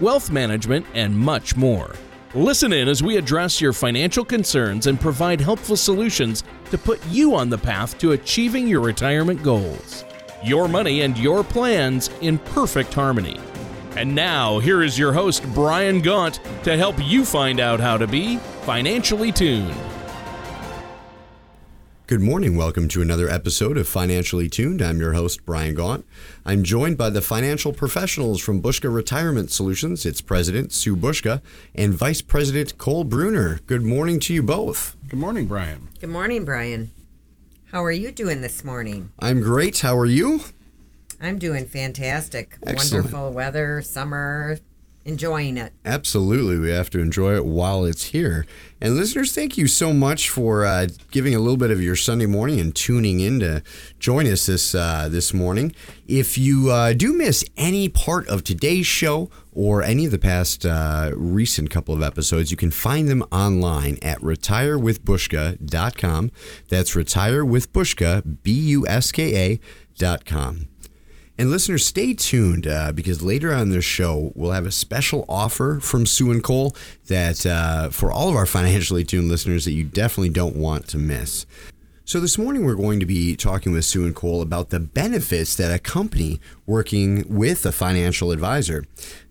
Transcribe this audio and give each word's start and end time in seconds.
wealth 0.00 0.30
management, 0.30 0.86
and 0.94 1.16
much 1.16 1.56
more. 1.56 1.94
Listen 2.34 2.72
in 2.72 2.88
as 2.88 3.02
we 3.02 3.16
address 3.16 3.60
your 3.60 3.72
financial 3.72 4.24
concerns 4.24 4.86
and 4.86 5.00
provide 5.00 5.40
helpful 5.40 5.76
solutions 5.76 6.44
to 6.70 6.76
put 6.76 7.04
you 7.06 7.34
on 7.34 7.48
the 7.48 7.56
path 7.56 7.96
to 7.98 8.12
achieving 8.12 8.68
your 8.68 8.80
retirement 8.80 9.42
goals. 9.42 10.04
Your 10.44 10.68
money 10.68 11.00
and 11.00 11.16
your 11.16 11.42
plans 11.42 12.10
in 12.20 12.38
perfect 12.38 12.92
harmony. 12.92 13.40
And 13.96 14.14
now, 14.14 14.58
here 14.58 14.82
is 14.82 14.98
your 14.98 15.12
host, 15.12 15.42
Brian 15.54 16.00
Gaunt, 16.00 16.40
to 16.64 16.76
help 16.76 16.96
you 17.02 17.24
find 17.24 17.58
out 17.58 17.80
how 17.80 17.96
to 17.96 18.06
be 18.06 18.36
financially 18.62 19.32
tuned. 19.32 19.74
Good 22.08 22.22
morning. 22.22 22.56
Welcome 22.56 22.88
to 22.88 23.02
another 23.02 23.28
episode 23.28 23.76
of 23.76 23.86
Financially 23.86 24.48
Tuned. 24.48 24.80
I'm 24.80 24.98
your 24.98 25.12
host, 25.12 25.44
Brian 25.44 25.74
Gaunt. 25.74 26.06
I'm 26.42 26.64
joined 26.64 26.96
by 26.96 27.10
the 27.10 27.20
financial 27.20 27.74
professionals 27.74 28.40
from 28.40 28.62
Buska 28.62 28.90
Retirement 28.90 29.50
Solutions, 29.50 30.06
its 30.06 30.22
president, 30.22 30.72
Sue 30.72 30.96
Buska, 30.96 31.42
and 31.74 31.92
vice 31.92 32.22
president, 32.22 32.78
Cole 32.78 33.04
Bruner. 33.04 33.60
Good 33.66 33.82
morning 33.82 34.20
to 34.20 34.32
you 34.32 34.42
both. 34.42 34.96
Good 35.08 35.18
morning, 35.18 35.44
Brian. 35.48 35.88
Good 36.00 36.08
morning, 36.08 36.46
Brian. 36.46 36.92
How 37.72 37.84
are 37.84 37.92
you 37.92 38.10
doing 38.10 38.40
this 38.40 38.64
morning? 38.64 39.12
I'm 39.18 39.42
great. 39.42 39.80
How 39.80 39.94
are 39.98 40.06
you? 40.06 40.40
I'm 41.20 41.38
doing 41.38 41.66
fantastic. 41.66 42.56
Excellent. 42.66 43.04
Wonderful 43.04 43.32
weather, 43.32 43.82
summer, 43.82 44.56
enjoying 45.04 45.56
it. 45.56 45.72
Absolutely. 45.84 46.58
We 46.58 46.70
have 46.70 46.90
to 46.90 47.00
enjoy 47.00 47.36
it 47.36 47.44
while 47.44 47.84
it's 47.84 48.06
here. 48.06 48.46
And 48.80 48.94
listeners, 48.94 49.34
thank 49.34 49.58
you 49.58 49.66
so 49.66 49.92
much 49.92 50.30
for 50.30 50.64
uh, 50.64 50.88
giving 51.10 51.34
a 51.34 51.38
little 51.38 51.56
bit 51.56 51.70
of 51.70 51.82
your 51.82 51.96
Sunday 51.96 52.26
morning 52.26 52.60
and 52.60 52.74
tuning 52.74 53.20
in 53.20 53.40
to 53.40 53.62
join 53.98 54.26
us 54.26 54.46
this 54.46 54.74
uh, 54.74 55.08
this 55.10 55.34
morning. 55.34 55.74
If 56.06 56.38
you 56.38 56.70
uh, 56.70 56.92
do 56.92 57.12
miss 57.12 57.44
any 57.56 57.88
part 57.88 58.28
of 58.28 58.44
today's 58.44 58.86
show 58.86 59.30
or 59.52 59.82
any 59.82 60.04
of 60.04 60.10
the 60.10 60.18
past 60.18 60.66
uh, 60.66 61.12
recent 61.16 61.70
couple 61.70 61.94
of 61.94 62.02
episodes, 62.02 62.50
you 62.50 62.56
can 62.56 62.70
find 62.70 63.08
them 63.08 63.22
online 63.32 63.98
at 64.02 64.18
retirewithbuska.com. 64.20 66.30
That's 66.68 66.94
retirewithbuska, 66.94 68.42
B-U-S-K-A 68.42 69.60
dot 69.96 70.24
com. 70.24 70.68
And 71.38 71.50
listeners, 71.50 71.86
stay 71.86 72.14
tuned 72.14 72.66
uh, 72.66 72.90
because 72.90 73.22
later 73.22 73.54
on 73.54 73.70
this 73.70 73.84
show, 73.84 74.32
we'll 74.34 74.50
have 74.50 74.66
a 74.66 74.72
special 74.72 75.24
offer 75.28 75.78
from 75.80 76.04
Sue 76.04 76.32
and 76.32 76.42
Cole 76.42 76.74
that 77.06 77.46
uh, 77.46 77.90
for 77.90 78.10
all 78.10 78.28
of 78.28 78.34
our 78.34 78.44
financially 78.46 79.04
tuned 79.04 79.28
listeners 79.28 79.64
that 79.64 79.72
you 79.72 79.84
definitely 79.84 80.30
don't 80.30 80.56
want 80.56 80.88
to 80.88 80.98
miss. 80.98 81.46
So 82.04 82.18
this 82.18 82.38
morning, 82.38 82.64
we're 82.64 82.74
going 82.74 82.98
to 82.98 83.06
be 83.06 83.36
talking 83.36 83.70
with 83.70 83.84
Sue 83.84 84.04
and 84.04 84.16
Cole 84.16 84.42
about 84.42 84.70
the 84.70 84.80
benefits 84.80 85.54
that 85.56 85.70
accompany 85.70 86.40
working 86.66 87.24
with 87.28 87.64
a 87.64 87.70
financial 87.70 88.32
advisor. 88.32 88.84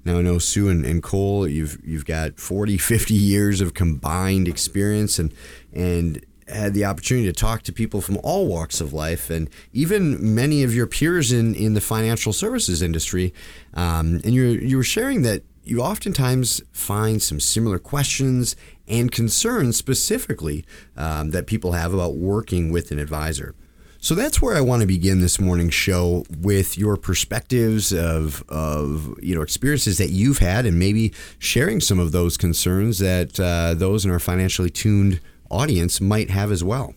Now, 0.05 0.19
I 0.19 0.21
know 0.21 0.37
Sue 0.37 0.69
and, 0.69 0.85
and 0.85 1.03
Cole, 1.03 1.45
you've 1.45 1.77
you've 1.83 2.05
got 2.05 2.39
40, 2.39 2.77
50 2.77 3.15
years 3.15 3.59
of 3.59 3.73
combined 3.73 4.47
experience 4.47 5.19
and 5.19 5.33
and 5.73 6.23
had 6.47 6.73
the 6.73 6.85
opportunity 6.85 7.27
to 7.27 7.33
talk 7.33 7.61
to 7.63 7.73
people 7.73 8.01
from 8.01 8.17
all 8.23 8.47
walks 8.47 8.79
of 8.79 8.93
life 8.93 9.29
and 9.29 9.49
even 9.73 10.33
many 10.33 10.63
of 10.63 10.73
your 10.73 10.87
peers 10.87 11.31
in, 11.31 11.53
in 11.55 11.73
the 11.73 11.81
financial 11.81 12.33
services 12.33 12.81
industry. 12.81 13.33
Um, 13.73 14.21
and 14.23 14.33
you 14.33 14.43
you 14.43 14.77
were 14.77 14.83
sharing 14.83 15.21
that 15.23 15.43
you 15.63 15.81
oftentimes 15.81 16.61
find 16.71 17.21
some 17.21 17.39
similar 17.39 17.77
questions 17.77 18.55
and 18.87 19.11
concerns 19.11 19.75
specifically 19.75 20.65
um, 20.95 21.31
that 21.31 21.45
people 21.45 21.73
have 21.73 21.93
about 21.93 22.15
working 22.15 22.71
with 22.71 22.91
an 22.91 22.99
advisor. 22.99 23.53
So 23.99 24.15
that's 24.15 24.41
where 24.41 24.55
I 24.55 24.61
want 24.61 24.81
to 24.81 24.87
begin 24.87 25.19
this 25.19 25.39
morning's 25.39 25.73
show 25.73 26.23
with 26.39 26.77
your 26.77 26.97
perspectives 26.97 27.91
of, 27.91 28.43
of 28.47 29.17
you 29.21 29.35
know 29.35 29.41
experiences 29.41 29.97
that 29.97 30.09
you've 30.09 30.37
had 30.37 30.65
and 30.65 30.79
maybe 30.79 31.13
sharing 31.39 31.81
some 31.81 31.99
of 31.99 32.11
those 32.11 32.37
concerns 32.37 32.99
that 32.99 33.39
uh, 33.39 33.73
those 33.73 34.05
in 34.05 34.11
our 34.11 34.19
financially 34.19 34.69
tuned 34.69 35.19
audience 35.49 36.01
might 36.01 36.29
have 36.29 36.51
as 36.51 36.63
well. 36.63 36.93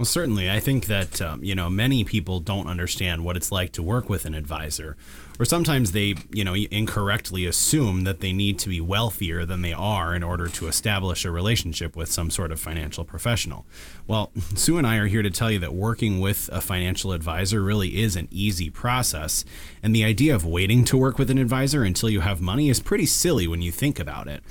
Well, 0.00 0.06
certainly. 0.06 0.50
I 0.50 0.60
think 0.60 0.86
that, 0.86 1.20
um, 1.20 1.44
you 1.44 1.54
know, 1.54 1.68
many 1.68 2.04
people 2.04 2.40
don't 2.40 2.66
understand 2.66 3.22
what 3.22 3.36
it's 3.36 3.52
like 3.52 3.72
to 3.72 3.82
work 3.82 4.08
with 4.08 4.24
an 4.24 4.32
advisor. 4.32 4.96
Or 5.38 5.44
sometimes 5.44 5.92
they, 5.92 6.14
you 6.32 6.42
know, 6.42 6.54
incorrectly 6.54 7.44
assume 7.44 8.04
that 8.04 8.20
they 8.20 8.32
need 8.32 8.58
to 8.60 8.70
be 8.70 8.80
wealthier 8.80 9.44
than 9.44 9.60
they 9.60 9.74
are 9.74 10.14
in 10.14 10.22
order 10.22 10.48
to 10.48 10.68
establish 10.68 11.26
a 11.26 11.30
relationship 11.30 11.96
with 11.96 12.10
some 12.10 12.30
sort 12.30 12.50
of 12.50 12.58
financial 12.58 13.04
professional. 13.04 13.66
Well, 14.06 14.32
Sue 14.54 14.78
and 14.78 14.86
I 14.86 14.96
are 14.96 15.06
here 15.06 15.20
to 15.20 15.30
tell 15.30 15.50
you 15.50 15.58
that 15.58 15.74
working 15.74 16.18
with 16.18 16.48
a 16.50 16.62
financial 16.62 17.12
advisor 17.12 17.62
really 17.62 18.00
is 18.00 18.16
an 18.16 18.28
easy 18.30 18.70
process. 18.70 19.44
And 19.82 19.94
the 19.94 20.04
idea 20.04 20.34
of 20.34 20.46
waiting 20.46 20.82
to 20.86 20.96
work 20.96 21.18
with 21.18 21.30
an 21.30 21.36
advisor 21.36 21.82
until 21.82 22.08
you 22.08 22.20
have 22.20 22.40
money 22.40 22.70
is 22.70 22.80
pretty 22.80 23.04
silly 23.04 23.46
when 23.46 23.60
you 23.60 23.70
think 23.70 24.00
about 24.00 24.28
it 24.28 24.42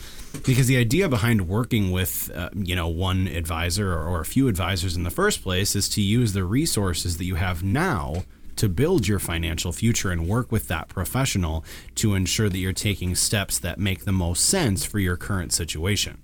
because 0.45 0.67
the 0.67 0.77
idea 0.77 1.09
behind 1.09 1.47
working 1.47 1.91
with 1.91 2.31
uh, 2.35 2.49
you 2.55 2.75
know 2.75 2.87
one 2.87 3.27
advisor 3.27 3.93
or, 3.93 4.03
or 4.03 4.21
a 4.21 4.25
few 4.25 4.47
advisors 4.47 4.95
in 4.95 5.03
the 5.03 5.09
first 5.09 5.41
place 5.43 5.75
is 5.75 5.89
to 5.89 6.01
use 6.01 6.33
the 6.33 6.43
resources 6.43 7.17
that 7.17 7.25
you 7.25 7.35
have 7.35 7.63
now 7.63 8.23
to 8.55 8.67
build 8.67 9.07
your 9.07 9.19
financial 9.19 9.71
future 9.71 10.11
and 10.11 10.27
work 10.27 10.51
with 10.51 10.67
that 10.67 10.89
professional 10.89 11.63
to 11.95 12.13
ensure 12.13 12.49
that 12.49 12.57
you're 12.57 12.73
taking 12.73 13.15
steps 13.15 13.57
that 13.57 13.79
make 13.79 14.03
the 14.03 14.11
most 14.11 14.43
sense 14.43 14.83
for 14.83 14.99
your 14.99 15.15
current 15.15 15.53
situation. 15.53 16.21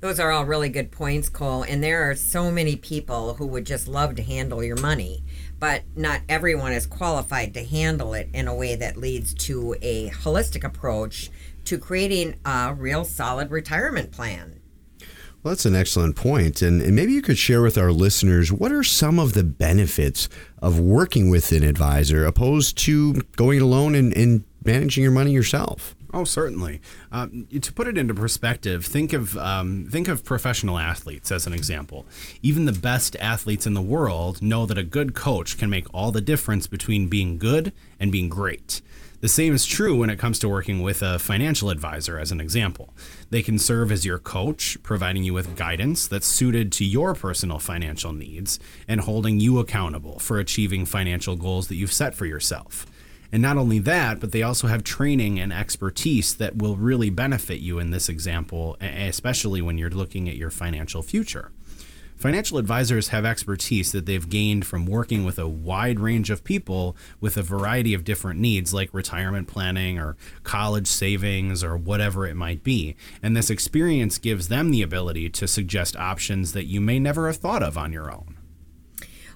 Those 0.00 0.20
are 0.20 0.30
all 0.30 0.44
really 0.44 0.68
good 0.68 0.92
points, 0.92 1.28
Cole. 1.28 1.62
And 1.62 1.82
there 1.82 2.08
are 2.08 2.14
so 2.14 2.52
many 2.52 2.76
people 2.76 3.34
who 3.34 3.46
would 3.46 3.64
just 3.64 3.88
love 3.88 4.14
to 4.16 4.22
handle 4.22 4.62
your 4.62 4.76
money, 4.76 5.24
but 5.58 5.82
not 5.96 6.20
everyone 6.28 6.72
is 6.72 6.86
qualified 6.86 7.54
to 7.54 7.64
handle 7.64 8.14
it 8.14 8.28
in 8.32 8.46
a 8.46 8.54
way 8.54 8.76
that 8.76 8.96
leads 8.96 9.34
to 9.34 9.74
a 9.82 10.10
holistic 10.10 10.64
approach 10.64 11.30
to 11.68 11.78
creating 11.78 12.38
a 12.44 12.74
real 12.74 13.04
solid 13.04 13.50
retirement 13.50 14.10
plan. 14.10 14.60
Well, 15.42 15.52
that's 15.52 15.66
an 15.66 15.76
excellent 15.76 16.16
point. 16.16 16.62
And, 16.62 16.82
and 16.82 16.96
maybe 16.96 17.12
you 17.12 17.22
could 17.22 17.38
share 17.38 17.62
with 17.62 17.78
our 17.78 17.92
listeners 17.92 18.50
what 18.50 18.72
are 18.72 18.82
some 18.82 19.18
of 19.18 19.34
the 19.34 19.44
benefits 19.44 20.28
of 20.60 20.80
working 20.80 21.30
with 21.30 21.52
an 21.52 21.62
advisor 21.62 22.24
opposed 22.24 22.76
to 22.78 23.14
going 23.36 23.60
alone 23.60 23.94
and, 23.94 24.16
and 24.16 24.44
managing 24.64 25.04
your 25.04 25.12
money 25.12 25.30
yourself? 25.30 25.94
Oh, 26.12 26.24
certainly. 26.24 26.80
Uh, 27.12 27.28
to 27.60 27.72
put 27.72 27.86
it 27.86 27.98
into 27.98 28.14
perspective, 28.14 28.84
think 28.86 29.12
of 29.12 29.36
um, 29.36 29.86
think 29.90 30.08
of 30.08 30.24
professional 30.24 30.78
athletes 30.78 31.30
as 31.30 31.46
an 31.46 31.52
example. 31.52 32.06
Even 32.40 32.64
the 32.64 32.72
best 32.72 33.14
athletes 33.16 33.66
in 33.66 33.74
the 33.74 33.82
world 33.82 34.40
know 34.40 34.64
that 34.64 34.78
a 34.78 34.82
good 34.82 35.14
coach 35.14 35.58
can 35.58 35.68
make 35.68 35.86
all 35.92 36.10
the 36.10 36.22
difference 36.22 36.66
between 36.66 37.08
being 37.08 37.36
good 37.36 37.72
and 38.00 38.10
being 38.10 38.30
great. 38.30 38.80
The 39.20 39.28
same 39.28 39.52
is 39.52 39.66
true 39.66 39.96
when 39.96 40.10
it 40.10 40.18
comes 40.18 40.38
to 40.38 40.48
working 40.48 40.80
with 40.80 41.02
a 41.02 41.18
financial 41.18 41.70
advisor, 41.70 42.20
as 42.20 42.30
an 42.30 42.40
example. 42.40 42.94
They 43.30 43.42
can 43.42 43.58
serve 43.58 43.90
as 43.90 44.06
your 44.06 44.20
coach, 44.20 44.80
providing 44.84 45.24
you 45.24 45.34
with 45.34 45.56
guidance 45.56 46.06
that's 46.06 46.26
suited 46.26 46.70
to 46.72 46.84
your 46.84 47.14
personal 47.14 47.58
financial 47.58 48.12
needs 48.12 48.60
and 48.86 49.00
holding 49.00 49.40
you 49.40 49.58
accountable 49.58 50.20
for 50.20 50.38
achieving 50.38 50.86
financial 50.86 51.34
goals 51.34 51.66
that 51.66 51.74
you've 51.74 51.92
set 51.92 52.14
for 52.14 52.26
yourself. 52.26 52.86
And 53.32 53.42
not 53.42 53.56
only 53.56 53.80
that, 53.80 54.20
but 54.20 54.30
they 54.30 54.42
also 54.42 54.68
have 54.68 54.84
training 54.84 55.40
and 55.40 55.52
expertise 55.52 56.36
that 56.36 56.56
will 56.56 56.76
really 56.76 57.10
benefit 57.10 57.58
you 57.58 57.80
in 57.80 57.90
this 57.90 58.08
example, 58.08 58.76
especially 58.80 59.60
when 59.60 59.78
you're 59.78 59.90
looking 59.90 60.28
at 60.28 60.36
your 60.36 60.50
financial 60.50 61.02
future. 61.02 61.50
Financial 62.18 62.58
advisors 62.58 63.08
have 63.08 63.24
expertise 63.24 63.92
that 63.92 64.04
they've 64.04 64.28
gained 64.28 64.66
from 64.66 64.86
working 64.86 65.24
with 65.24 65.38
a 65.38 65.46
wide 65.46 66.00
range 66.00 66.30
of 66.30 66.42
people 66.42 66.96
with 67.20 67.36
a 67.36 67.44
variety 67.44 67.94
of 67.94 68.02
different 68.02 68.40
needs, 68.40 68.74
like 68.74 68.92
retirement 68.92 69.46
planning 69.46 70.00
or 70.00 70.16
college 70.42 70.88
savings 70.88 71.62
or 71.62 71.76
whatever 71.76 72.26
it 72.26 72.34
might 72.34 72.64
be. 72.64 72.96
And 73.22 73.36
this 73.36 73.50
experience 73.50 74.18
gives 74.18 74.48
them 74.48 74.72
the 74.72 74.82
ability 74.82 75.30
to 75.30 75.46
suggest 75.46 75.94
options 75.94 76.54
that 76.54 76.64
you 76.64 76.80
may 76.80 76.98
never 76.98 77.28
have 77.28 77.36
thought 77.36 77.62
of 77.62 77.78
on 77.78 77.92
your 77.92 78.12
own. 78.12 78.36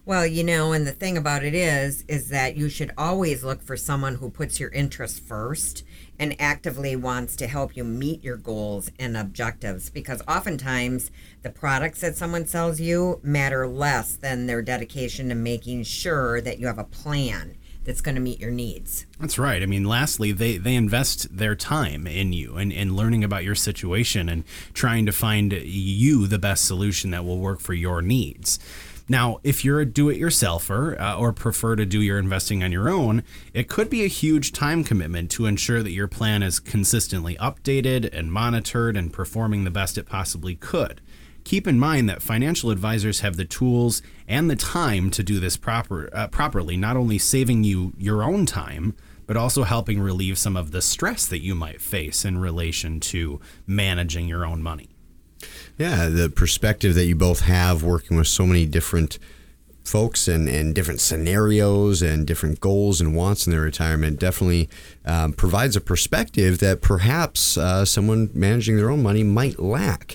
Well, 0.04 0.26
you 0.26 0.42
know, 0.42 0.72
and 0.72 0.84
the 0.84 0.90
thing 0.90 1.16
about 1.16 1.44
it 1.44 1.54
is, 1.54 2.04
is 2.08 2.30
that 2.30 2.56
you 2.56 2.68
should 2.68 2.90
always 2.98 3.44
look 3.44 3.62
for 3.62 3.76
someone 3.76 4.16
who 4.16 4.28
puts 4.28 4.58
your 4.58 4.70
interests 4.70 5.20
first 5.20 5.84
and 6.22 6.36
actively 6.40 6.94
wants 6.94 7.34
to 7.34 7.48
help 7.48 7.76
you 7.76 7.82
meet 7.82 8.22
your 8.22 8.36
goals 8.36 8.92
and 8.96 9.16
objectives 9.16 9.90
because 9.90 10.22
oftentimes 10.28 11.10
the 11.42 11.50
products 11.50 12.00
that 12.00 12.16
someone 12.16 12.46
sells 12.46 12.80
you 12.80 13.18
matter 13.24 13.66
less 13.66 14.14
than 14.14 14.46
their 14.46 14.62
dedication 14.62 15.30
to 15.30 15.34
making 15.34 15.82
sure 15.82 16.40
that 16.40 16.60
you 16.60 16.68
have 16.68 16.78
a 16.78 16.84
plan 16.84 17.56
that's 17.82 18.00
going 18.00 18.14
to 18.14 18.20
meet 18.20 18.38
your 18.38 18.52
needs. 18.52 19.04
That's 19.18 19.36
right. 19.36 19.64
I 19.64 19.66
mean, 19.66 19.82
lastly, 19.82 20.30
they, 20.30 20.58
they 20.58 20.76
invest 20.76 21.36
their 21.36 21.56
time 21.56 22.06
in 22.06 22.32
you 22.32 22.56
and, 22.56 22.72
and 22.72 22.94
learning 22.94 23.24
about 23.24 23.42
your 23.42 23.56
situation 23.56 24.28
and 24.28 24.44
trying 24.74 25.04
to 25.06 25.12
find 25.12 25.52
you 25.52 26.28
the 26.28 26.38
best 26.38 26.64
solution 26.64 27.10
that 27.10 27.24
will 27.24 27.38
work 27.40 27.58
for 27.58 27.74
your 27.74 28.00
needs. 28.00 28.60
Now, 29.08 29.38
if 29.42 29.64
you're 29.64 29.80
a 29.80 29.86
do 29.86 30.08
it 30.08 30.20
yourselfer 30.20 30.98
uh, 31.00 31.18
or 31.18 31.32
prefer 31.32 31.76
to 31.76 31.84
do 31.84 32.00
your 32.00 32.18
investing 32.18 32.62
on 32.62 32.72
your 32.72 32.88
own, 32.88 33.22
it 33.52 33.68
could 33.68 33.90
be 33.90 34.04
a 34.04 34.08
huge 34.08 34.52
time 34.52 34.84
commitment 34.84 35.30
to 35.32 35.46
ensure 35.46 35.82
that 35.82 35.90
your 35.90 36.08
plan 36.08 36.42
is 36.42 36.60
consistently 36.60 37.36
updated 37.36 38.08
and 38.12 38.32
monitored 38.32 38.96
and 38.96 39.12
performing 39.12 39.64
the 39.64 39.70
best 39.70 39.98
it 39.98 40.06
possibly 40.06 40.54
could. 40.54 41.00
Keep 41.44 41.66
in 41.66 41.78
mind 41.78 42.08
that 42.08 42.22
financial 42.22 42.70
advisors 42.70 43.20
have 43.20 43.36
the 43.36 43.44
tools 43.44 44.00
and 44.28 44.48
the 44.48 44.56
time 44.56 45.10
to 45.10 45.22
do 45.24 45.40
this 45.40 45.56
proper, 45.56 46.08
uh, 46.12 46.28
properly, 46.28 46.76
not 46.76 46.96
only 46.96 47.18
saving 47.18 47.64
you 47.64 47.92
your 47.98 48.22
own 48.22 48.46
time, 48.46 48.94
but 49.26 49.36
also 49.36 49.64
helping 49.64 50.00
relieve 50.00 50.38
some 50.38 50.56
of 50.56 50.70
the 50.70 50.82
stress 50.82 51.26
that 51.26 51.40
you 51.40 51.54
might 51.54 51.80
face 51.80 52.24
in 52.24 52.38
relation 52.38 53.00
to 53.00 53.40
managing 53.66 54.28
your 54.28 54.44
own 54.44 54.62
money. 54.62 54.91
Yeah, 55.82 56.08
the 56.08 56.30
perspective 56.30 56.94
that 56.94 57.06
you 57.06 57.16
both 57.16 57.40
have 57.40 57.82
working 57.82 58.16
with 58.16 58.28
so 58.28 58.46
many 58.46 58.66
different 58.66 59.18
folks 59.82 60.28
and, 60.28 60.48
and 60.48 60.76
different 60.76 61.00
scenarios 61.00 62.02
and 62.02 62.24
different 62.24 62.60
goals 62.60 63.00
and 63.00 63.16
wants 63.16 63.48
in 63.48 63.50
their 63.50 63.62
retirement 63.62 64.20
definitely 64.20 64.68
um, 65.04 65.32
provides 65.32 65.74
a 65.74 65.80
perspective 65.80 66.60
that 66.60 66.82
perhaps 66.82 67.58
uh, 67.58 67.84
someone 67.84 68.30
managing 68.32 68.76
their 68.76 68.90
own 68.90 69.02
money 69.02 69.24
might 69.24 69.58
lack. 69.58 70.14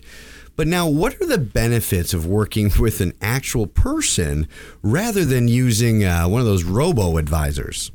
But 0.55 0.67
now, 0.67 0.87
what 0.87 1.21
are 1.21 1.25
the 1.25 1.37
benefits 1.37 2.13
of 2.13 2.25
working 2.25 2.71
with 2.79 3.01
an 3.01 3.11
actual 3.19 3.67
person 3.67 4.47
rather 4.81 5.25
than 5.25 5.49
using 5.49 6.05
uh, 6.05 6.29
one 6.29 6.39
of 6.39 6.47
those 6.47 6.63
robo 6.63 7.17
advisors? 7.17 7.91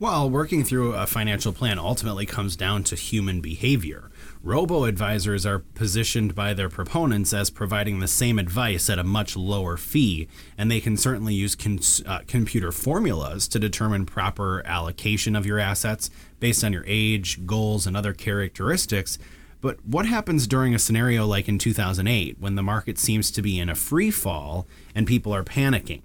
Well, 0.00 0.28
working 0.28 0.64
through 0.64 0.94
a 0.94 1.06
financial 1.06 1.52
plan 1.52 1.78
ultimately 1.78 2.26
comes 2.26 2.56
down 2.56 2.82
to 2.82 2.96
human 2.96 3.40
behavior. 3.40 4.10
Robo 4.46 4.84
advisors 4.84 5.44
are 5.44 5.58
positioned 5.58 6.36
by 6.36 6.54
their 6.54 6.68
proponents 6.68 7.32
as 7.32 7.50
providing 7.50 7.98
the 7.98 8.06
same 8.06 8.38
advice 8.38 8.88
at 8.88 8.96
a 8.96 9.02
much 9.02 9.36
lower 9.36 9.76
fee, 9.76 10.28
and 10.56 10.70
they 10.70 10.80
can 10.80 10.96
certainly 10.96 11.34
use 11.34 11.56
uh, 12.06 12.20
computer 12.28 12.70
formulas 12.70 13.48
to 13.48 13.58
determine 13.58 14.06
proper 14.06 14.62
allocation 14.64 15.34
of 15.34 15.46
your 15.46 15.58
assets 15.58 16.10
based 16.38 16.62
on 16.62 16.72
your 16.72 16.84
age, 16.86 17.44
goals, 17.44 17.88
and 17.88 17.96
other 17.96 18.12
characteristics. 18.12 19.18
But 19.60 19.84
what 19.84 20.06
happens 20.06 20.46
during 20.46 20.76
a 20.76 20.78
scenario 20.78 21.26
like 21.26 21.48
in 21.48 21.58
2008 21.58 22.36
when 22.38 22.54
the 22.54 22.62
market 22.62 23.00
seems 23.00 23.32
to 23.32 23.42
be 23.42 23.58
in 23.58 23.68
a 23.68 23.74
free 23.74 24.12
fall 24.12 24.68
and 24.94 25.08
people 25.08 25.34
are 25.34 25.42
panicking? 25.42 26.02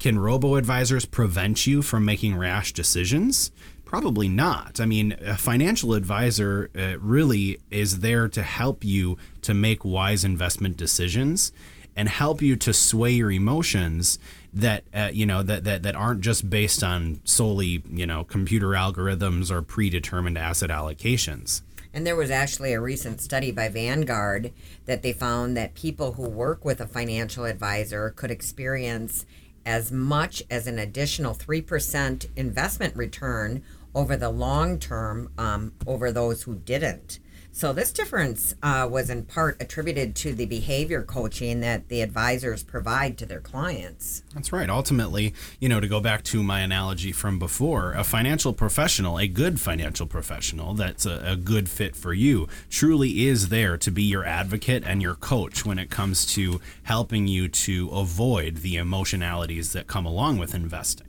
Can 0.00 0.18
robo 0.18 0.56
advisors 0.56 1.04
prevent 1.06 1.68
you 1.68 1.82
from 1.82 2.04
making 2.04 2.36
rash 2.36 2.72
decisions? 2.72 3.52
Probably 3.86 4.28
not. 4.28 4.80
I 4.80 4.84
mean, 4.84 5.16
a 5.24 5.36
financial 5.36 5.94
advisor 5.94 6.70
uh, 6.76 6.98
really 6.98 7.60
is 7.70 8.00
there 8.00 8.28
to 8.28 8.42
help 8.42 8.84
you 8.84 9.16
to 9.42 9.54
make 9.54 9.84
wise 9.84 10.24
investment 10.24 10.76
decisions 10.76 11.52
and 11.94 12.08
help 12.08 12.42
you 12.42 12.56
to 12.56 12.72
sway 12.72 13.12
your 13.12 13.30
emotions 13.30 14.18
that 14.52 14.82
uh, 14.92 15.10
you 15.12 15.24
know 15.24 15.42
that, 15.44 15.62
that 15.64 15.84
that 15.84 15.94
aren't 15.94 16.20
just 16.20 16.50
based 16.50 16.82
on 16.82 17.20
solely 17.24 17.82
you 17.88 18.06
know 18.06 18.24
computer 18.24 18.70
algorithms 18.70 19.52
or 19.52 19.62
predetermined 19.62 20.36
asset 20.36 20.68
allocations. 20.68 21.62
And 21.94 22.04
there 22.04 22.16
was 22.16 22.30
actually 22.30 22.72
a 22.72 22.80
recent 22.80 23.20
study 23.20 23.52
by 23.52 23.68
Vanguard 23.68 24.52
that 24.86 25.02
they 25.02 25.12
found 25.12 25.56
that 25.56 25.74
people 25.74 26.14
who 26.14 26.28
work 26.28 26.64
with 26.64 26.80
a 26.80 26.88
financial 26.88 27.44
advisor 27.44 28.10
could 28.10 28.32
experience 28.32 29.24
as 29.64 29.90
much 29.90 30.42
as 30.48 30.66
an 30.66 30.78
additional 30.78 31.34
3% 31.34 32.28
investment 32.36 32.94
return 32.94 33.62
over 33.96 34.16
the 34.16 34.30
long 34.30 34.78
term 34.78 35.30
um, 35.38 35.72
over 35.86 36.12
those 36.12 36.44
who 36.44 36.54
didn't. 36.54 37.18
So 37.50 37.72
this 37.72 37.90
difference 37.90 38.54
uh, 38.62 38.86
was 38.90 39.08
in 39.08 39.24
part 39.24 39.56
attributed 39.62 40.14
to 40.16 40.34
the 40.34 40.44
behavior 40.44 41.02
coaching 41.02 41.60
that 41.60 41.88
the 41.88 42.02
advisors 42.02 42.62
provide 42.62 43.16
to 43.16 43.24
their 43.24 43.40
clients. 43.40 44.22
That's 44.34 44.52
right. 44.52 44.68
Ultimately, 44.68 45.32
you 45.58 45.70
know, 45.70 45.80
to 45.80 45.88
go 45.88 45.98
back 45.98 46.22
to 46.24 46.42
my 46.42 46.60
analogy 46.60 47.12
from 47.12 47.38
before, 47.38 47.94
a 47.94 48.04
financial 48.04 48.52
professional, 48.52 49.18
a 49.18 49.26
good 49.26 49.58
financial 49.58 50.06
professional 50.06 50.74
that's 50.74 51.06
a, 51.06 51.22
a 51.24 51.34
good 51.34 51.70
fit 51.70 51.96
for 51.96 52.12
you, 52.12 52.46
truly 52.68 53.26
is 53.26 53.48
there 53.48 53.78
to 53.78 53.90
be 53.90 54.02
your 54.02 54.26
advocate 54.26 54.84
and 54.86 55.00
your 55.00 55.14
coach 55.14 55.64
when 55.64 55.78
it 55.78 55.88
comes 55.88 56.26
to 56.34 56.60
helping 56.82 57.26
you 57.26 57.48
to 57.48 57.88
avoid 57.88 58.56
the 58.56 58.76
emotionalities 58.76 59.72
that 59.72 59.86
come 59.86 60.04
along 60.04 60.36
with 60.36 60.54
investing. 60.54 61.06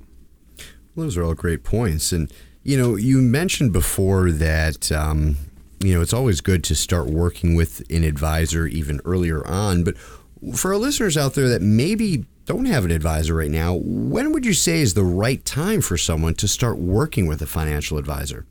Well, 0.95 1.07
those 1.07 1.17
are 1.17 1.25
all 1.25 1.33
great 1.33 1.65
points. 1.65 2.13
And, 2.13 2.31
you 2.67 2.77
know, 2.77 2.97
you 2.97 3.21
mentioned 3.21 3.71
before 3.71 4.29
that. 4.29 4.91
Um, 4.91 5.37
you 5.79 5.93
know, 5.93 6.01
it's 6.01 6.13
always 6.13 6.41
good 6.41 6.65
to 6.65 6.75
start 6.75 7.05
working 7.05 7.55
with 7.55 7.81
an 7.89 8.03
advisor 8.03 8.67
even 8.67 8.99
earlier 9.05 9.45
on. 9.47 9.85
But 9.85 9.95
for 10.53 10.73
our 10.73 10.77
listeners 10.77 11.15
out 11.15 11.33
there 11.33 11.47
that 11.47 11.61
maybe 11.61 12.25
don't 12.45 12.65
have 12.65 12.83
an 12.83 12.91
advisor 12.91 13.35
right 13.35 13.49
now, 13.49 13.75
when 13.75 14.33
would 14.33 14.45
you 14.45 14.53
say 14.53 14.81
is 14.81 14.95
the 14.95 15.03
right 15.05 15.43
time 15.45 15.79
for 15.79 15.97
someone 15.97 16.33
to 16.35 16.47
start 16.47 16.77
working 16.77 17.25
with 17.25 17.41
a 17.41 17.45
financial 17.45 17.97
advisor? 17.97 18.45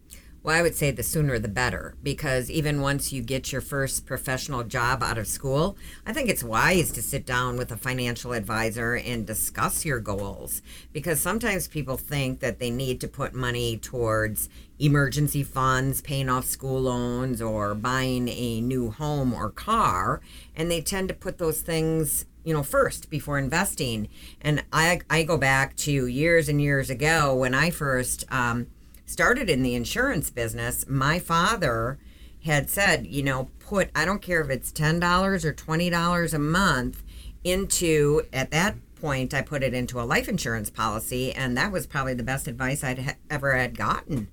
Well, 0.46 0.56
I 0.56 0.62
would 0.62 0.76
say 0.76 0.92
the 0.92 1.02
sooner 1.02 1.40
the 1.40 1.48
better 1.48 1.96
because 2.04 2.52
even 2.52 2.80
once 2.80 3.12
you 3.12 3.20
get 3.20 3.50
your 3.50 3.60
first 3.60 4.06
professional 4.06 4.62
job 4.62 5.02
out 5.02 5.18
of 5.18 5.26
school, 5.26 5.76
I 6.06 6.12
think 6.12 6.28
it's 6.28 6.44
wise 6.44 6.92
to 6.92 7.02
sit 7.02 7.26
down 7.26 7.56
with 7.56 7.72
a 7.72 7.76
financial 7.76 8.32
advisor 8.32 8.94
and 8.94 9.26
discuss 9.26 9.84
your 9.84 9.98
goals. 9.98 10.62
Because 10.92 11.20
sometimes 11.20 11.66
people 11.66 11.96
think 11.96 12.38
that 12.38 12.60
they 12.60 12.70
need 12.70 13.00
to 13.00 13.08
put 13.08 13.34
money 13.34 13.76
towards 13.76 14.48
emergency 14.78 15.42
funds, 15.42 16.00
paying 16.00 16.28
off 16.28 16.44
school 16.44 16.80
loans, 16.80 17.42
or 17.42 17.74
buying 17.74 18.28
a 18.28 18.60
new 18.60 18.92
home 18.92 19.34
or 19.34 19.50
car, 19.50 20.20
and 20.54 20.70
they 20.70 20.80
tend 20.80 21.08
to 21.08 21.14
put 21.14 21.38
those 21.38 21.60
things 21.60 22.24
you 22.44 22.54
know 22.54 22.62
first 22.62 23.10
before 23.10 23.36
investing. 23.36 24.06
And 24.40 24.62
i 24.72 25.00
i 25.10 25.24
go 25.24 25.36
back 25.36 25.74
to 25.78 26.06
years 26.06 26.48
and 26.48 26.62
years 26.62 26.88
ago 26.88 27.34
when 27.34 27.52
i 27.52 27.70
first 27.70 28.24
um, 28.30 28.68
started 29.06 29.48
in 29.48 29.62
the 29.62 29.74
insurance 29.74 30.30
business, 30.30 30.84
my 30.88 31.18
father 31.18 31.98
had 32.44 32.68
said, 32.68 33.06
you 33.06 33.22
know, 33.22 33.48
put, 33.58 33.90
I 33.94 34.04
don't 34.04 34.22
care 34.22 34.40
if 34.40 34.50
it's 34.50 34.70
$10 34.72 35.44
or 35.44 35.52
$20 35.52 36.34
a 36.34 36.38
month 36.38 37.02
into, 37.42 38.22
at 38.32 38.50
that 38.50 38.76
point, 38.96 39.32
I 39.32 39.42
put 39.42 39.62
it 39.62 39.74
into 39.74 40.00
a 40.00 40.04
life 40.04 40.28
insurance 40.28 40.70
policy. 40.70 41.32
And 41.32 41.56
that 41.56 41.72
was 41.72 41.86
probably 41.86 42.14
the 42.14 42.22
best 42.22 42.46
advice 42.48 42.84
I'd 42.84 42.98
ha- 42.98 43.14
ever 43.30 43.56
had 43.56 43.78
gotten. 43.78 44.28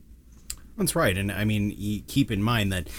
That's 0.78 0.96
right. 0.96 1.18
And 1.18 1.31
I 1.31 1.46
mean, 1.46 2.04
keep 2.08 2.31
in 2.31 2.42
mind 2.42 2.72
that 2.74 2.90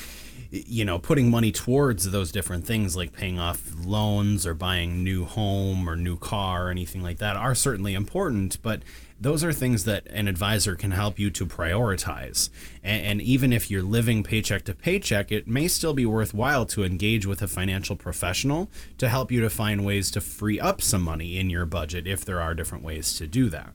you 0.50 0.84
know, 0.84 0.98
putting 0.98 1.30
money 1.30 1.50
towards 1.50 2.10
those 2.10 2.30
different 2.30 2.64
things 2.64 2.96
like 2.96 3.12
paying 3.12 3.40
off 3.40 3.72
loans 3.84 4.46
or 4.46 4.54
buying 4.54 5.02
new 5.02 5.24
home 5.24 5.88
or 5.88 5.96
new 5.96 6.16
car 6.16 6.68
or 6.68 6.70
anything 6.70 7.02
like 7.02 7.18
that 7.18 7.36
are 7.36 7.54
certainly 7.54 7.94
important, 7.94 8.62
but 8.62 8.82
those 9.24 9.42
are 9.42 9.52
things 9.52 9.84
that 9.84 10.06
an 10.08 10.28
advisor 10.28 10.76
can 10.76 10.90
help 10.90 11.18
you 11.18 11.30
to 11.30 11.46
prioritize. 11.46 12.50
And, 12.82 13.06
and, 13.06 13.22
even 13.22 13.54
if 13.54 13.70
you're 13.70 13.82
living 13.82 14.22
paycheck 14.22 14.64
to 14.64 14.74
paycheck, 14.74 15.32
it 15.32 15.48
may 15.48 15.66
still 15.66 15.94
be 15.94 16.04
worthwhile 16.04 16.66
to 16.66 16.84
engage 16.84 17.24
with 17.24 17.40
a 17.40 17.48
financial 17.48 17.96
professional 17.96 18.70
to 18.98 19.08
help 19.08 19.32
you 19.32 19.40
to 19.40 19.48
find 19.48 19.84
ways 19.84 20.10
to 20.12 20.20
free 20.20 20.60
up 20.60 20.82
some 20.82 21.02
money 21.02 21.38
in 21.38 21.48
your 21.48 21.64
budget 21.64 22.06
if 22.06 22.22
there 22.24 22.40
are 22.40 22.54
different 22.54 22.84
ways 22.84 23.14
to 23.14 23.26
do 23.26 23.48
that. 23.48 23.72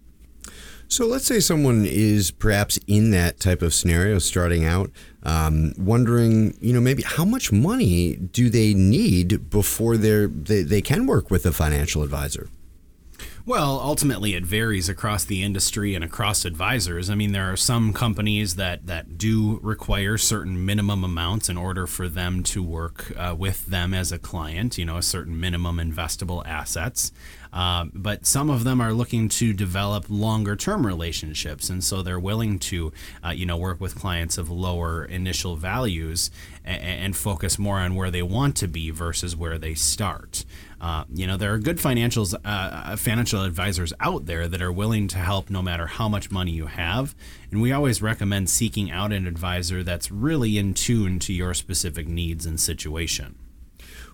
So 0.88 1.06
let's 1.06 1.26
say 1.26 1.40
someone 1.40 1.86
is 1.86 2.32
perhaps 2.32 2.80
in 2.88 3.12
that 3.12 3.40
type 3.40 3.62
of 3.64 3.74
scenario 3.74 4.20
starting 4.20 4.66
out, 4.66 4.92
um, 5.24 5.74
wondering, 5.78 6.58
you 6.62 6.74
know, 6.74 6.82
maybe 6.82 7.04
how 7.04 7.26
much 7.26 7.52
money 7.52 8.16
do 8.16 8.50
they 8.50 8.74
need 8.74 9.50
before 9.50 9.98
they, 9.98 10.26
they 10.26 10.82
can 10.82 11.08
work 11.08 11.30
with 11.32 11.46
a 11.46 11.52
financial 11.52 12.04
advisor? 12.04 12.50
Well, 13.50 13.80
ultimately, 13.80 14.36
it 14.36 14.46
varies 14.46 14.90
across 14.90 15.26
the 15.26 15.42
industry 15.42 15.96
and 15.96 16.04
across 16.04 16.46
advisors. 16.46 17.10
I 17.10 17.16
mean, 17.16 17.32
there 17.32 17.52
are 17.52 17.58
some 17.58 17.94
companies 17.94 18.58
that, 18.58 18.86
that 18.86 19.18
do 19.18 19.60
require 19.64 20.20
certain 20.20 20.68
minimum 20.68 21.04
amounts 21.04 21.50
in 21.50 21.58
order 21.58 21.88
for 21.88 22.08
them 22.08 22.44
to 22.44 22.62
work 22.62 23.12
uh, 23.18 23.34
with 23.36 23.66
them 23.66 23.96
as 23.96 24.12
a 24.12 24.20
client, 24.20 24.78
you 24.78 24.86
know, 24.86 24.98
a 24.98 25.02
certain 25.02 25.40
minimum 25.40 25.78
investable 25.78 26.46
assets. 26.46 27.12
Uh, 27.52 27.86
but 27.94 28.26
some 28.26 28.50
of 28.50 28.64
them 28.64 28.80
are 28.80 28.94
looking 28.94 29.28
to 29.28 29.54
develop 29.54 30.06
longer 30.10 30.56
term 30.56 30.86
relationships. 30.86 31.70
And 31.70 31.84
so 31.84 32.02
they're 32.02 32.20
willing 32.20 32.60
to, 32.60 32.94
uh, 33.26 33.30
you 33.30 33.46
know, 33.46 33.58
work 33.58 33.82
with 33.82 33.96
clients 33.96 34.38
of 34.38 34.50
lower 34.50 35.06
initial 35.06 35.56
values 35.56 36.30
and, 36.64 36.82
and 36.82 37.18
focus 37.18 37.58
more 37.58 37.80
on 37.80 37.96
where 37.96 38.12
they 38.12 38.22
want 38.22 38.56
to 38.58 38.68
be 38.68 38.92
versus 38.92 39.36
where 39.36 39.58
they 39.58 39.74
start. 39.74 40.46
Uh, 40.82 41.04
you 41.14 41.28
know, 41.28 41.36
there 41.36 41.54
are 41.54 41.58
good 41.58 41.78
financials, 41.78 42.34
uh, 42.34 42.38
uh, 42.46 42.96
financial 42.96 43.44
advisors 43.44 43.92
out 44.00 44.26
there 44.26 44.48
that 44.48 44.62
are 44.62 44.72
willing 44.72 45.08
to 45.10 45.18
help 45.18 45.50
no 45.50 45.62
matter 45.62 45.88
how 45.88 46.08
much 46.08 46.32
money 46.32 46.52
you 46.52 46.68
have. 46.68 47.16
And 47.52 47.62
we 47.62 47.72
always 47.72 48.02
recommend 48.02 48.50
seeking 48.50 48.92
out 48.92 49.12
an 49.12 49.28
advisor 49.28 49.84
that's 49.84 50.12
really 50.12 50.58
in 50.58 50.74
tune 50.74 51.20
to 51.20 51.34
your 51.34 51.54
specific 51.54 52.08
needs 52.08 52.46
and 52.46 52.60
situation. 52.60 53.36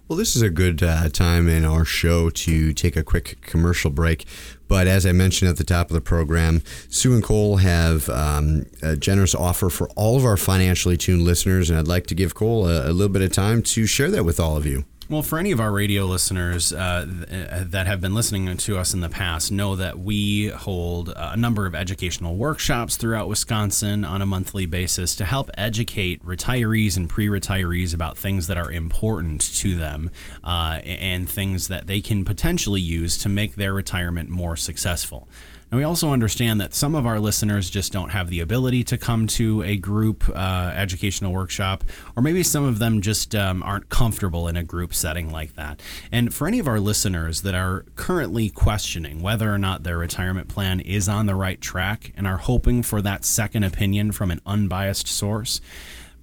Well, 0.08 0.18
this 0.18 0.36
is 0.36 0.44
a 0.44 0.52
good 0.52 0.84
uh, 0.84 1.10
time 1.10 1.50
in 1.50 1.66
our 1.66 1.84
show 1.84 2.30
to 2.30 2.74
take 2.74 2.96
a 2.96 3.02
quick 3.02 3.42
commercial 3.42 3.90
break. 3.90 4.26
But 4.68 4.86
as 4.86 5.04
I 5.04 5.14
mentioned 5.14 5.50
at 5.50 5.58
the 5.58 5.64
top 5.64 5.90
of 5.90 5.96
the 5.96 6.02
program, 6.02 6.62
Sue 6.90 7.16
and 7.16 7.24
Cole 7.24 7.58
have 7.58 8.08
um, 8.10 8.68
a 8.84 8.96
generous 8.96 9.34
offer 9.34 9.68
for 9.68 9.90
all 9.96 10.16
of 10.16 10.24
our 10.24 10.38
financially 10.38 10.96
tuned 10.96 11.24
listeners, 11.24 11.72
and 11.72 11.80
I'd 11.80 11.88
like 11.88 12.06
to 12.08 12.16
give 12.16 12.36
Cole 12.36 12.68
a, 12.68 12.88
a 12.88 12.94
little 12.94 13.12
bit 13.12 13.24
of 13.24 13.32
time 13.32 13.64
to 13.64 13.88
share 13.88 14.12
that 14.12 14.24
with 14.24 14.40
all 14.40 14.56
of 14.56 14.68
you. 14.68 14.86
Well, 15.08 15.22
for 15.22 15.38
any 15.38 15.52
of 15.52 15.60
our 15.60 15.72
radio 15.72 16.06
listeners 16.06 16.74
uh, 16.74 16.78
uh, 16.78 17.64
that 17.68 17.86
have 17.86 18.02
been 18.02 18.16
listening 18.16 18.58
to 18.58 18.78
us 18.80 18.96
in 18.96 19.02
the 19.02 19.10
past, 19.10 19.52
know 19.52 19.76
that 19.76 20.00
we 20.00 20.48
hold 20.48 21.14
a 21.16 21.38
number 21.38 21.68
of 21.68 21.76
educational 21.76 22.36
workshops 22.36 22.98
throughout 22.98 23.28
Wisconsin 23.28 24.04
on 24.04 24.24
a 24.24 24.26
monthly 24.26 24.66
basis 24.66 25.16
to 25.18 25.26
help 25.26 25.52
educate 25.60 26.26
retirees 26.26 26.98
and 26.98 27.08
pre 27.08 27.28
retirees 27.28 27.94
about 27.94 28.18
things 28.18 28.48
that 28.48 28.58
are 28.58 28.72
important 28.72 29.42
to 29.58 29.76
them 29.76 30.10
uh, 30.44 30.80
and 30.84 31.30
things 31.30 31.68
that 31.68 31.86
they 31.86 32.02
can 32.02 32.26
potentially 32.26 32.82
use 32.82 33.16
to 33.20 33.30
make 33.30 33.54
their 33.54 33.76
retirement 33.76 34.30
more 34.30 34.56
successful. 34.56 35.28
And 35.72 35.80
we 35.80 35.84
also 35.84 36.12
understand 36.12 36.62
that 36.62 36.74
some 36.74 36.96
of 36.96 37.06
our 37.06 37.20
listeners 37.20 37.70
just 37.70 37.92
don't 37.92 38.10
have 38.10 38.30
the 38.30 38.40
ability 38.40 38.84
to 38.86 38.98
come 38.98 39.28
to 39.28 39.64
a 39.64 39.78
group 39.78 40.30
uh, 40.30 40.72
educational 40.76 41.34
workshop, 41.34 41.84
or 42.16 42.24
maybe 42.24 42.44
some 42.44 42.64
of 42.64 42.80
them 42.80 43.02
just 43.02 43.34
um, 43.36 43.64
aren't 43.64 43.90
comfortable 43.90 44.48
in 44.48 44.56
a 44.56 44.64
group 44.64 44.94
setting 44.94 45.32
like 45.32 45.56
that. 45.56 45.82
And 46.12 46.34
for 46.34 46.48
any 46.48 46.60
of 46.60 46.68
our 46.68 46.80
listeners 46.80 47.42
that 47.42 47.56
are 47.56 47.86
currently 47.96 48.50
questioning 48.50 49.22
whether 49.22 49.54
or 49.54 49.58
not 49.58 49.84
their 49.84 49.98
retirement 49.98 50.48
plan 50.48 50.80
is 50.80 51.10
on 51.10 51.26
the 51.26 51.36
right 51.36 51.60
track 51.60 52.14
and 52.16 52.28
are 52.28 52.38
hoping 52.38 52.84
for 52.84 53.02
that 53.02 53.26
second 53.26 53.64
opinion 53.64 54.12
from 54.12 54.32
an 54.32 54.42
unbiased 54.46 55.08
source, 55.08 55.62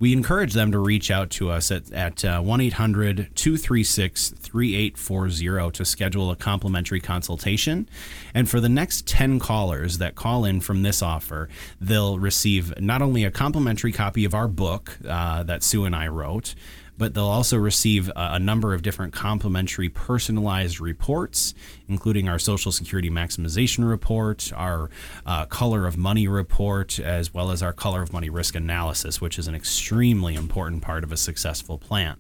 we 0.03 0.13
encourage 0.13 0.53
them 0.53 0.73
to 0.73 0.81
reach 0.81 1.13
out 1.13 1.31
to 1.31 1.49
us 1.49 1.71
at, 1.71 2.25
uh, 2.25 2.41
1 2.41 2.61
800 2.61 3.29
236 3.37 4.31
3840 4.31 5.71
to 5.71 5.85
schedule 5.85 6.29
a 6.33 6.35
complimentary 6.35 6.99
consultation. 6.99 7.89
And 8.35 8.51
for 8.51 8.59
the 8.59 8.69
next 8.69 9.07
10 9.07 9.39
callers 9.39 9.99
that 9.99 10.17
call 10.17 10.45
in 10.45 10.61
from 10.61 10.83
this 10.83 11.03
offer, 11.03 11.49
they'll 11.81 12.19
receive 12.19 12.81
not 12.81 13.01
only 13.01 13.23
a 13.23 13.31
complimentary 13.31 13.93
copy 13.93 14.25
of 14.25 14.35
our 14.35 14.49
book 14.49 14.99
uh, 15.09 15.45
that 15.45 15.63
Sue 15.63 15.85
and 15.85 15.95
I 15.95 16.09
wrote, 16.09 16.57
but 16.99 17.15
they'll 17.15 17.25
also 17.25 17.57
receive 17.57 18.11
a, 18.15 18.39
number 18.39 18.75
of 18.75 18.83
different 18.83 19.13
complimentary 19.13 19.89
personalized 19.89 20.81
reports, 20.81 21.55
including 21.89 22.29
our 22.29 22.39
Social 22.39 22.73
Security 22.73 23.11
Maximization 23.11 23.89
Report, 23.89 24.53
our 24.55 24.91
uh, 25.25 25.47
Color 25.47 25.87
of 25.87 25.97
Money 25.97 26.29
Report, 26.29 26.99
as 26.99 27.33
well 27.33 27.51
as 27.51 27.63
our 27.63 27.73
Color 27.73 28.03
of 28.03 28.13
Money 28.13 28.31
Risk 28.31 28.55
Analysis, 28.55 29.21
which 29.21 29.39
is 29.39 29.49
an 29.49 29.55
extremely 29.55 30.35
important 30.35 30.83
part 30.83 31.05
of 31.05 31.13
a 31.13 31.17
successful 31.17 31.79
plan. 31.79 32.17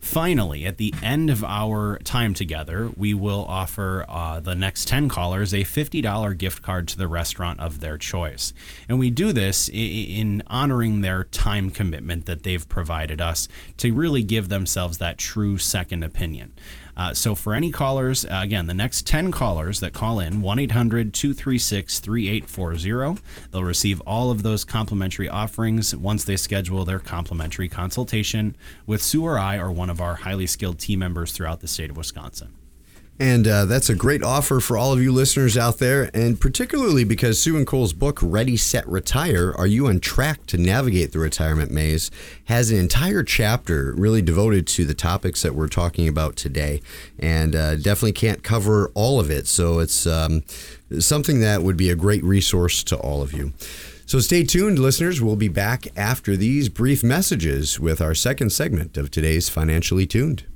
Finally, 0.00 0.64
at 0.64 0.78
the 0.78 0.94
end 1.02 1.28
of 1.28 1.44
our 1.44 1.98
time 1.98 2.32
together, 2.32 2.90
we 2.96 3.12
will 3.12 3.44
offer 3.44 4.06
uh, 4.08 4.40
the 4.40 4.54
next 4.54 4.88
10 4.88 5.08
callers 5.08 5.52
a 5.52 5.58
$50 5.58 6.38
gift 6.38 6.62
card 6.62 6.88
to 6.88 6.96
the 6.96 7.06
restaurant 7.06 7.60
of 7.60 7.80
their 7.80 7.98
choice. 7.98 8.54
And 8.88 8.98
we 8.98 9.10
do 9.10 9.32
this 9.32 9.68
in 9.72 10.42
honoring 10.46 11.02
their 11.02 11.24
time 11.24 11.70
commitment 11.70 12.24
that 12.26 12.44
they've 12.44 12.66
provided 12.66 13.20
us 13.20 13.46
to 13.76 13.92
really 13.92 14.22
give 14.22 14.48
themselves 14.48 14.98
that 14.98 15.18
true 15.18 15.58
second 15.58 16.02
opinion. 16.02 16.54
Uh, 17.00 17.14
so, 17.14 17.34
for 17.34 17.54
any 17.54 17.70
callers, 17.70 18.26
uh, 18.26 18.40
again, 18.42 18.66
the 18.66 18.74
next 18.74 19.06
10 19.06 19.30
callers 19.30 19.80
that 19.80 19.94
call 19.94 20.20
in, 20.20 20.42
1 20.42 20.58
800 20.58 21.14
236 21.14 21.98
3840, 21.98 23.22
they'll 23.50 23.64
receive 23.64 24.02
all 24.02 24.30
of 24.30 24.42
those 24.42 24.64
complimentary 24.64 25.26
offerings 25.26 25.96
once 25.96 26.24
they 26.24 26.36
schedule 26.36 26.84
their 26.84 26.98
complimentary 26.98 27.70
consultation 27.70 28.54
with 28.86 29.02
Sue 29.02 29.24
or 29.24 29.38
I 29.38 29.56
or 29.56 29.72
one 29.90 29.96
of 29.96 30.00
our 30.00 30.14
highly 30.22 30.46
skilled 30.46 30.78
team 30.78 31.00
members 31.00 31.32
throughout 31.32 31.60
the 31.60 31.66
state 31.66 31.90
of 31.90 31.96
Wisconsin. 31.96 32.54
And 33.18 33.46
uh, 33.46 33.66
that's 33.66 33.90
a 33.90 33.94
great 33.94 34.22
offer 34.22 34.60
for 34.60 34.78
all 34.78 34.94
of 34.94 35.02
you 35.02 35.12
listeners 35.12 35.58
out 35.58 35.78
there, 35.78 36.10
and 36.14 36.40
particularly 36.40 37.04
because 37.04 37.38
Sue 37.38 37.56
and 37.56 37.66
Cole's 37.66 37.92
book, 37.92 38.18
Ready, 38.22 38.56
Set, 38.56 38.88
Retire 38.88 39.52
Are 39.58 39.66
You 39.66 39.88
on 39.88 40.00
Track 40.00 40.46
to 40.46 40.56
Navigate 40.56 41.12
the 41.12 41.18
Retirement 41.18 41.70
Maze, 41.70 42.10
has 42.44 42.70
an 42.70 42.78
entire 42.78 43.22
chapter 43.22 43.92
really 43.94 44.22
devoted 44.22 44.66
to 44.68 44.86
the 44.86 44.94
topics 44.94 45.42
that 45.42 45.54
we're 45.54 45.68
talking 45.68 46.08
about 46.08 46.36
today. 46.36 46.80
And 47.18 47.54
uh, 47.54 47.74
definitely 47.74 48.12
can't 48.12 48.42
cover 48.42 48.90
all 48.94 49.20
of 49.20 49.28
it. 49.30 49.46
So 49.48 49.80
it's 49.80 50.06
um, 50.06 50.44
something 50.98 51.40
that 51.40 51.62
would 51.62 51.76
be 51.76 51.90
a 51.90 51.96
great 51.96 52.24
resource 52.24 52.82
to 52.84 52.96
all 52.96 53.22
of 53.22 53.34
you. 53.34 53.52
So 54.10 54.18
stay 54.18 54.42
tuned, 54.42 54.80
listeners. 54.80 55.22
We'll 55.22 55.36
be 55.36 55.46
back 55.46 55.86
after 55.96 56.36
these 56.36 56.68
brief 56.68 57.04
messages 57.04 57.78
with 57.78 58.00
our 58.00 58.12
second 58.12 58.50
segment 58.50 58.96
of 58.96 59.08
today's 59.08 59.48
Financially 59.48 60.04
Tuned. 60.04 60.46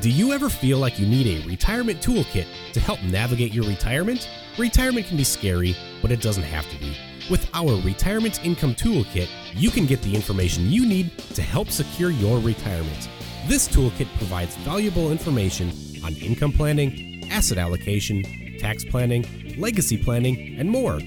Do 0.00 0.10
you 0.10 0.32
ever 0.32 0.48
feel 0.48 0.78
like 0.78 0.98
you 0.98 1.06
need 1.06 1.28
a 1.28 1.46
retirement 1.46 2.00
toolkit 2.00 2.46
to 2.72 2.80
help 2.80 3.00
navigate 3.04 3.54
your 3.54 3.64
retirement? 3.64 4.28
Retirement 4.58 5.06
can 5.06 5.16
be 5.16 5.22
scary, 5.22 5.76
but 6.02 6.10
it 6.10 6.20
doesn't 6.20 6.42
have 6.42 6.68
to 6.68 6.76
be. 6.80 6.96
With 7.30 7.48
our 7.54 7.80
Retirement 7.82 8.44
Income 8.44 8.74
Toolkit, 8.74 9.28
you 9.54 9.70
can 9.70 9.86
get 9.86 10.02
the 10.02 10.12
information 10.12 10.66
you 10.66 10.84
need 10.84 11.16
to 11.16 11.42
help 11.42 11.70
secure 11.70 12.10
your 12.10 12.40
retirement. 12.40 13.08
This 13.46 13.68
toolkit 13.68 14.08
provides 14.16 14.56
valuable 14.56 15.12
information 15.12 15.70
on 16.04 16.16
income 16.16 16.50
planning, 16.50 17.24
asset 17.30 17.56
allocation, 17.56 18.58
tax 18.58 18.84
planning, 18.84 19.54
legacy 19.56 19.96
planning, 19.96 20.56
and 20.58 20.68
more. 20.68 20.98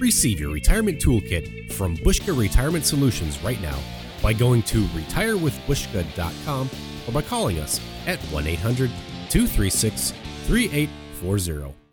Receive 0.00 0.40
your 0.40 0.52
retirement 0.52 1.00
toolkit 1.00 1.72
from 1.72 1.96
Buska 1.98 2.36
Retirement 2.36 2.84
Solutions 2.84 3.42
right 3.42 3.60
now 3.60 3.78
by 4.22 4.32
going 4.32 4.62
to 4.64 4.82
retirewithbuska.com 4.86 6.70
or 7.06 7.12
by 7.12 7.22
calling 7.22 7.60
us 7.60 7.80
at 8.06 8.18
1 8.18 8.46
800 8.46 8.90
236 9.28 10.12
3840. 10.46 11.83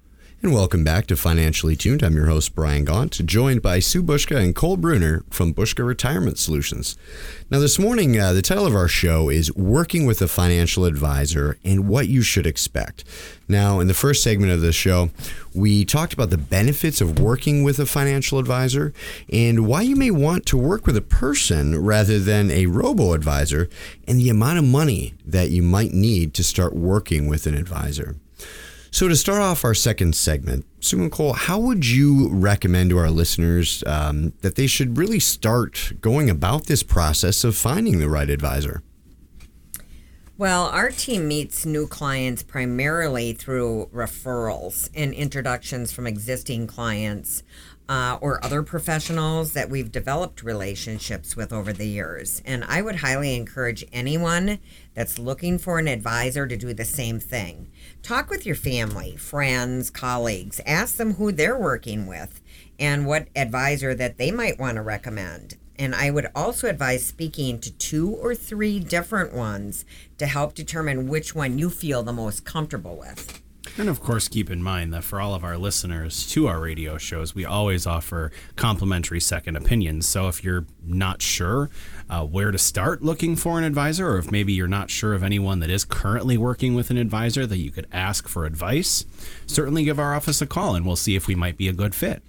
And 0.43 0.55
welcome 0.55 0.83
back 0.83 1.05
to 1.05 1.15
Financially 1.15 1.75
Tuned. 1.75 2.01
I'm 2.01 2.15
your 2.15 2.25
host, 2.25 2.55
Brian 2.55 2.83
Gaunt, 2.83 3.23
joined 3.27 3.61
by 3.61 3.77
Sue 3.77 4.01
Buska 4.01 4.37
and 4.37 4.55
Cole 4.55 4.75
Bruner 4.75 5.23
from 5.29 5.53
Buska 5.53 5.85
Retirement 5.85 6.39
Solutions. 6.39 6.97
Now, 7.51 7.59
this 7.59 7.77
morning, 7.77 8.19
uh, 8.19 8.33
the 8.33 8.41
title 8.41 8.65
of 8.65 8.73
our 8.73 8.87
show 8.87 9.29
is 9.29 9.53
Working 9.55 10.07
with 10.07 10.19
a 10.19 10.27
Financial 10.27 10.85
Advisor 10.85 11.59
and 11.63 11.87
What 11.87 12.07
You 12.07 12.23
Should 12.23 12.47
Expect. 12.47 13.03
Now, 13.47 13.79
in 13.79 13.87
the 13.87 13.93
first 13.93 14.23
segment 14.23 14.51
of 14.51 14.61
the 14.61 14.71
show, 14.71 15.11
we 15.53 15.85
talked 15.85 16.13
about 16.13 16.31
the 16.31 16.39
benefits 16.39 17.01
of 17.01 17.19
working 17.19 17.61
with 17.61 17.77
a 17.77 17.85
financial 17.85 18.39
advisor 18.39 18.95
and 19.31 19.67
why 19.67 19.83
you 19.83 19.95
may 19.95 20.09
want 20.09 20.47
to 20.47 20.57
work 20.57 20.87
with 20.87 20.97
a 20.97 21.01
person 21.01 21.79
rather 21.79 22.17
than 22.17 22.49
a 22.49 22.65
robo 22.65 23.13
advisor 23.13 23.69
and 24.07 24.17
the 24.17 24.29
amount 24.29 24.57
of 24.57 24.65
money 24.65 25.13
that 25.23 25.51
you 25.51 25.61
might 25.61 25.93
need 25.93 26.33
to 26.33 26.43
start 26.43 26.73
working 26.75 27.27
with 27.27 27.45
an 27.45 27.53
advisor. 27.53 28.15
So, 28.93 29.07
to 29.07 29.15
start 29.15 29.41
off 29.41 29.63
our 29.63 29.73
second 29.73 30.17
segment, 30.17 30.65
Sue 30.81 31.01
and 31.01 31.09
Cole, 31.09 31.31
how 31.31 31.57
would 31.59 31.87
you 31.87 32.27
recommend 32.27 32.89
to 32.89 32.97
our 32.97 33.09
listeners 33.09 33.85
um, 33.87 34.33
that 34.41 34.55
they 34.55 34.67
should 34.67 34.97
really 34.97 35.19
start 35.19 35.93
going 36.01 36.29
about 36.29 36.65
this 36.65 36.83
process 36.83 37.45
of 37.45 37.55
finding 37.55 37.99
the 37.99 38.09
right 38.09 38.29
advisor? 38.29 38.83
Well, 40.37 40.65
our 40.65 40.91
team 40.91 41.29
meets 41.29 41.65
new 41.65 41.87
clients 41.87 42.43
primarily 42.43 43.31
through 43.31 43.89
referrals 43.93 44.89
and 44.93 45.13
introductions 45.13 45.93
from 45.93 46.05
existing 46.05 46.67
clients 46.67 47.43
uh, 47.91 48.17
or 48.21 48.41
other 48.41 48.63
professionals 48.63 49.51
that 49.51 49.69
we've 49.69 49.91
developed 49.91 50.43
relationships 50.43 51.35
with 51.35 51.51
over 51.51 51.73
the 51.73 51.85
years. 51.85 52.41
And 52.45 52.63
I 52.63 52.81
would 52.81 52.95
highly 52.95 53.35
encourage 53.35 53.83
anyone 53.91 54.59
that's 54.93 55.19
looking 55.19 55.57
for 55.57 55.77
an 55.77 55.89
advisor 55.89 56.47
to 56.47 56.55
do 56.55 56.73
the 56.73 56.85
same 56.85 57.19
thing. 57.19 57.69
Talk 58.01 58.29
with 58.29 58.45
your 58.45 58.55
family, 58.55 59.17
friends, 59.17 59.89
colleagues, 59.89 60.61
ask 60.65 60.95
them 60.95 61.15
who 61.15 61.33
they're 61.33 61.59
working 61.59 62.07
with 62.07 62.39
and 62.79 63.05
what 63.05 63.27
advisor 63.35 63.93
that 63.93 64.17
they 64.17 64.31
might 64.31 64.57
want 64.57 64.77
to 64.77 64.81
recommend. 64.81 65.57
And 65.77 65.93
I 65.93 66.11
would 66.11 66.27
also 66.33 66.69
advise 66.69 67.05
speaking 67.05 67.59
to 67.59 67.73
two 67.73 68.09
or 68.09 68.35
three 68.35 68.79
different 68.79 69.33
ones 69.33 69.83
to 70.17 70.27
help 70.27 70.53
determine 70.53 71.09
which 71.09 71.35
one 71.35 71.57
you 71.57 71.69
feel 71.69 72.03
the 72.03 72.13
most 72.13 72.45
comfortable 72.45 72.95
with. 72.95 73.40
And 73.77 73.89
of 73.89 74.01
course, 74.01 74.27
keep 74.27 74.49
in 74.49 74.61
mind 74.61 74.93
that 74.93 75.03
for 75.03 75.21
all 75.21 75.33
of 75.33 75.43
our 75.43 75.57
listeners 75.57 76.27
to 76.31 76.47
our 76.47 76.59
radio 76.59 76.97
shows, 76.97 77.33
we 77.33 77.45
always 77.45 77.87
offer 77.87 78.31
complimentary 78.55 79.19
second 79.19 79.55
opinions. 79.55 80.07
So 80.07 80.27
if 80.27 80.43
you're 80.43 80.65
not 80.83 81.21
sure 81.21 81.69
uh, 82.09 82.25
where 82.25 82.51
to 82.51 82.57
start 82.57 83.01
looking 83.01 83.35
for 83.35 83.57
an 83.57 83.63
advisor, 83.63 84.09
or 84.09 84.17
if 84.17 84.31
maybe 84.31 84.53
you're 84.53 84.67
not 84.67 84.89
sure 84.89 85.13
of 85.13 85.23
anyone 85.23 85.59
that 85.59 85.69
is 85.69 85.85
currently 85.85 86.37
working 86.37 86.75
with 86.75 86.89
an 86.89 86.97
advisor 86.97 87.45
that 87.47 87.57
you 87.57 87.71
could 87.71 87.87
ask 87.91 88.27
for 88.27 88.45
advice, 88.45 89.05
certainly 89.47 89.83
give 89.83 89.99
our 89.99 90.13
office 90.13 90.41
a 90.41 90.47
call 90.47 90.75
and 90.75 90.85
we'll 90.85 90.95
see 90.95 91.15
if 91.15 91.27
we 91.27 91.35
might 91.35 91.57
be 91.57 91.67
a 91.67 91.73
good 91.73 91.95
fit. 91.95 92.21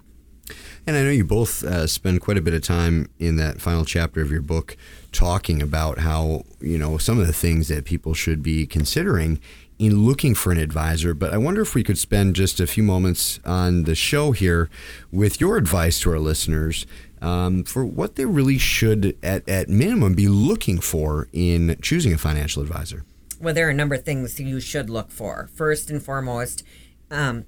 And 0.87 0.97
I 0.97 1.03
know 1.03 1.11
you 1.11 1.25
both 1.25 1.63
uh, 1.63 1.87
spend 1.87 2.21
quite 2.21 2.37
a 2.37 2.43
bit 2.43 2.55
of 2.55 2.63
time 2.63 3.09
in 3.19 3.37
that 3.37 3.61
final 3.61 3.85
chapter 3.85 4.21
of 4.21 4.31
your 4.31 4.43
book 4.43 4.77
talking 5.13 5.63
about 5.63 5.99
how, 5.99 6.43
you 6.61 6.77
know, 6.77 6.99
some 6.99 7.21
of 7.21 7.27
the 7.27 7.33
things 7.33 7.69
that 7.69 7.85
people 7.85 8.15
should 8.15 8.43
be 8.43 8.67
considering 8.67 9.39
in 9.83 10.05
looking 10.05 10.33
for 10.33 10.53
an 10.53 10.59
advisor. 10.59 11.13
But 11.13 11.35
I 11.35 11.39
wonder 11.39 11.61
if 11.61 11.75
we 11.75 11.83
could 11.83 11.99
spend 11.99 12.37
just 12.37 12.61
a 12.61 12.69
few 12.69 12.85
moments 12.85 13.41
on 13.45 13.83
the 13.83 13.97
show 13.97 14.31
here 14.31 14.71
with 15.11 15.41
your 15.41 15.57
advice 15.57 15.99
to 16.01 16.11
our 16.11 16.21
listeners 16.21 16.87
um, 17.21 17.65
for 17.65 17.85
what 17.85 18.15
they 18.15 18.25
really 18.25 18.59
should, 18.59 19.17
at, 19.25 19.49
at 19.49 19.69
minimum, 19.69 20.15
be 20.15 20.29
looking 20.29 20.81
for 20.81 21.29
in 21.33 21.77
choosing 21.83 22.13
a 22.13 22.19
financial 22.19 22.63
advisor. 22.63 23.05
Well, 23.41 23.55
there 23.55 23.67
are 23.67 23.71
a 23.71 23.75
number 23.75 23.97
of 23.97 24.05
things 24.05 24.39
you 24.39 24.61
should 24.61 24.89
look 24.89 25.11
for. 25.11 25.51
First 25.53 25.91
and 25.91 26.01
foremost, 26.01 26.63
um, 27.11 27.45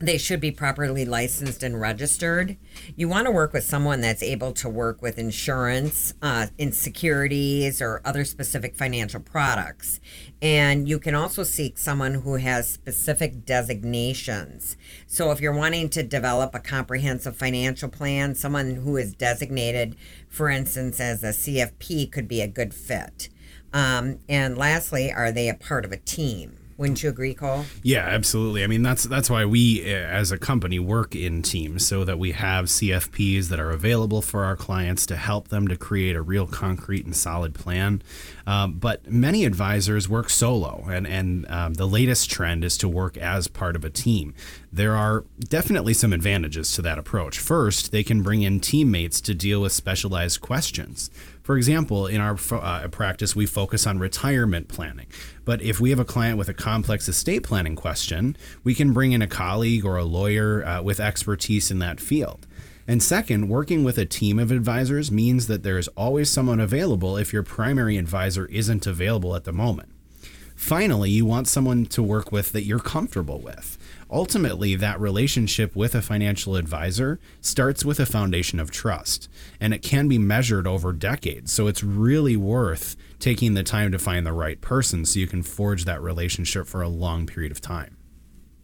they 0.00 0.16
should 0.16 0.40
be 0.40 0.50
properly 0.50 1.04
licensed 1.04 1.62
and 1.62 1.78
registered. 1.78 2.56
You 2.96 3.06
want 3.06 3.26
to 3.26 3.30
work 3.30 3.52
with 3.52 3.64
someone 3.64 4.00
that's 4.00 4.22
able 4.22 4.52
to 4.52 4.68
work 4.68 5.02
with 5.02 5.18
insurance, 5.18 6.14
uh, 6.22 6.46
in 6.56 6.72
securities, 6.72 7.82
or 7.82 8.00
other 8.02 8.24
specific 8.24 8.74
financial 8.74 9.20
products. 9.20 10.00
And 10.40 10.88
you 10.88 10.98
can 10.98 11.14
also 11.14 11.42
seek 11.42 11.76
someone 11.76 12.14
who 12.14 12.36
has 12.36 12.66
specific 12.66 13.44
designations. 13.44 14.78
So 15.06 15.32
if 15.32 15.40
you're 15.40 15.52
wanting 15.52 15.90
to 15.90 16.02
develop 16.02 16.54
a 16.54 16.60
comprehensive 16.60 17.36
financial 17.36 17.90
plan, 17.90 18.34
someone 18.34 18.76
who 18.76 18.96
is 18.96 19.12
designated, 19.14 19.96
for 20.28 20.48
instance, 20.48 20.98
as 20.98 21.22
a 21.22 21.28
CFP 21.28 22.10
could 22.10 22.26
be 22.26 22.40
a 22.40 22.48
good 22.48 22.72
fit. 22.72 23.28
Um, 23.74 24.20
and 24.30 24.56
lastly, 24.56 25.12
are 25.12 25.30
they 25.30 25.50
a 25.50 25.54
part 25.54 25.84
of 25.84 25.92
a 25.92 25.98
team? 25.98 26.59
Wouldn't 26.80 27.02
you 27.02 27.10
agree, 27.10 27.34
Cole? 27.34 27.66
Yeah, 27.82 28.06
absolutely. 28.06 28.64
I 28.64 28.66
mean, 28.66 28.82
that's 28.82 29.04
that's 29.04 29.28
why 29.28 29.44
we, 29.44 29.82
uh, 29.84 29.98
as 29.98 30.32
a 30.32 30.38
company, 30.38 30.78
work 30.78 31.14
in 31.14 31.42
teams 31.42 31.86
so 31.86 32.04
that 32.04 32.18
we 32.18 32.32
have 32.32 32.64
CFPs 32.64 33.48
that 33.48 33.60
are 33.60 33.70
available 33.70 34.22
for 34.22 34.44
our 34.44 34.56
clients 34.56 35.04
to 35.06 35.16
help 35.16 35.48
them 35.48 35.68
to 35.68 35.76
create 35.76 36.16
a 36.16 36.22
real 36.22 36.46
concrete 36.46 37.04
and 37.04 37.14
solid 37.14 37.54
plan. 37.54 38.00
Um, 38.46 38.78
but 38.78 39.06
many 39.06 39.44
advisors 39.44 40.08
work 40.08 40.30
solo, 40.30 40.86
and 40.88 41.06
and 41.06 41.46
um, 41.50 41.74
the 41.74 41.86
latest 41.86 42.30
trend 42.30 42.64
is 42.64 42.78
to 42.78 42.88
work 42.88 43.18
as 43.18 43.46
part 43.46 43.76
of 43.76 43.84
a 43.84 43.90
team. 43.90 44.32
There 44.72 44.96
are 44.96 45.26
definitely 45.38 45.92
some 45.92 46.14
advantages 46.14 46.72
to 46.76 46.82
that 46.82 46.98
approach. 46.98 47.38
First, 47.40 47.92
they 47.92 48.02
can 48.02 48.22
bring 48.22 48.40
in 48.40 48.58
teammates 48.58 49.20
to 49.20 49.34
deal 49.34 49.60
with 49.60 49.72
specialized 49.72 50.40
questions. 50.40 51.10
For 51.50 51.56
example, 51.56 52.06
in 52.06 52.20
our 52.20 52.38
uh, 52.52 52.86
practice, 52.92 53.34
we 53.34 53.44
focus 53.44 53.84
on 53.84 53.98
retirement 53.98 54.68
planning. 54.68 55.08
But 55.44 55.60
if 55.60 55.80
we 55.80 55.90
have 55.90 55.98
a 55.98 56.04
client 56.04 56.38
with 56.38 56.48
a 56.48 56.54
complex 56.54 57.08
estate 57.08 57.42
planning 57.42 57.74
question, 57.74 58.36
we 58.62 58.72
can 58.72 58.92
bring 58.92 59.10
in 59.10 59.20
a 59.20 59.26
colleague 59.26 59.84
or 59.84 59.96
a 59.96 60.04
lawyer 60.04 60.64
uh, 60.64 60.80
with 60.80 61.00
expertise 61.00 61.68
in 61.72 61.80
that 61.80 61.98
field. 61.98 62.46
And 62.86 63.02
second, 63.02 63.48
working 63.48 63.82
with 63.82 63.98
a 63.98 64.06
team 64.06 64.38
of 64.38 64.52
advisors 64.52 65.10
means 65.10 65.48
that 65.48 65.64
there 65.64 65.76
is 65.76 65.88
always 65.96 66.30
someone 66.30 66.60
available 66.60 67.16
if 67.16 67.32
your 67.32 67.42
primary 67.42 67.96
advisor 67.96 68.46
isn't 68.46 68.86
available 68.86 69.34
at 69.34 69.42
the 69.42 69.52
moment. 69.52 69.88
Finally, 70.54 71.10
you 71.10 71.26
want 71.26 71.48
someone 71.48 71.84
to 71.86 72.00
work 72.00 72.30
with 72.30 72.52
that 72.52 72.62
you're 72.62 72.78
comfortable 72.78 73.40
with 73.40 73.76
ultimately 74.10 74.74
that 74.74 75.00
relationship 75.00 75.74
with 75.76 75.94
a 75.94 76.02
financial 76.02 76.56
advisor 76.56 77.20
starts 77.40 77.84
with 77.84 78.00
a 78.00 78.06
foundation 78.06 78.58
of 78.58 78.70
trust 78.70 79.28
and 79.60 79.72
it 79.72 79.82
can 79.82 80.08
be 80.08 80.18
measured 80.18 80.66
over 80.66 80.92
decades. 80.92 81.52
So 81.52 81.66
it's 81.66 81.82
really 81.82 82.36
worth 82.36 82.96
taking 83.18 83.54
the 83.54 83.62
time 83.62 83.92
to 83.92 83.98
find 83.98 84.26
the 84.26 84.32
right 84.32 84.60
person 84.60 85.04
so 85.04 85.20
you 85.20 85.26
can 85.26 85.42
forge 85.42 85.84
that 85.84 86.02
relationship 86.02 86.66
for 86.66 86.82
a 86.82 86.88
long 86.88 87.26
period 87.26 87.52
of 87.52 87.60
time. 87.60 87.96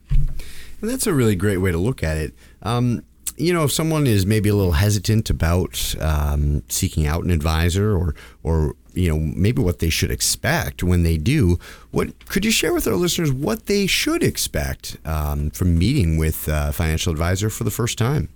And 0.09 0.89
that's 0.89 1.07
a 1.07 1.13
really 1.13 1.35
great 1.35 1.57
way 1.57 1.71
to 1.71 1.77
look 1.77 2.03
at 2.03 2.17
it. 2.17 2.33
Um, 2.61 3.03
you 3.35 3.53
know, 3.53 3.63
if 3.63 3.71
someone 3.71 4.07
is 4.07 4.25
maybe 4.25 4.49
a 4.49 4.55
little 4.55 4.73
hesitant 4.73 5.29
about 5.29 5.95
um, 5.99 6.63
seeking 6.69 7.05
out 7.05 7.23
an 7.23 7.29
advisor 7.29 7.95
or, 7.95 8.15
or 8.41 8.75
you 8.97 9.09
know, 9.09 9.19
maybe 9.19 9.61
what 9.61 9.79
they 9.79 9.89
should 9.89 10.11
expect 10.11 10.83
when 10.83 11.03
they 11.03 11.17
do, 11.17 11.59
what 11.91 12.27
could 12.27 12.43
you 12.43 12.51
share 12.51 12.73
with 12.73 12.87
our 12.87 12.95
listeners 12.95 13.31
what 13.31 13.67
they 13.67 13.87
should 13.87 14.23
expect 14.23 14.97
um, 15.05 15.51
from 15.51 15.77
meeting 15.77 16.17
with 16.17 16.47
a 16.47 16.73
financial 16.73 17.11
advisor 17.11 17.49
for 17.49 17.63
the 17.63 17.71
first 17.71 17.97
time? 17.97 18.29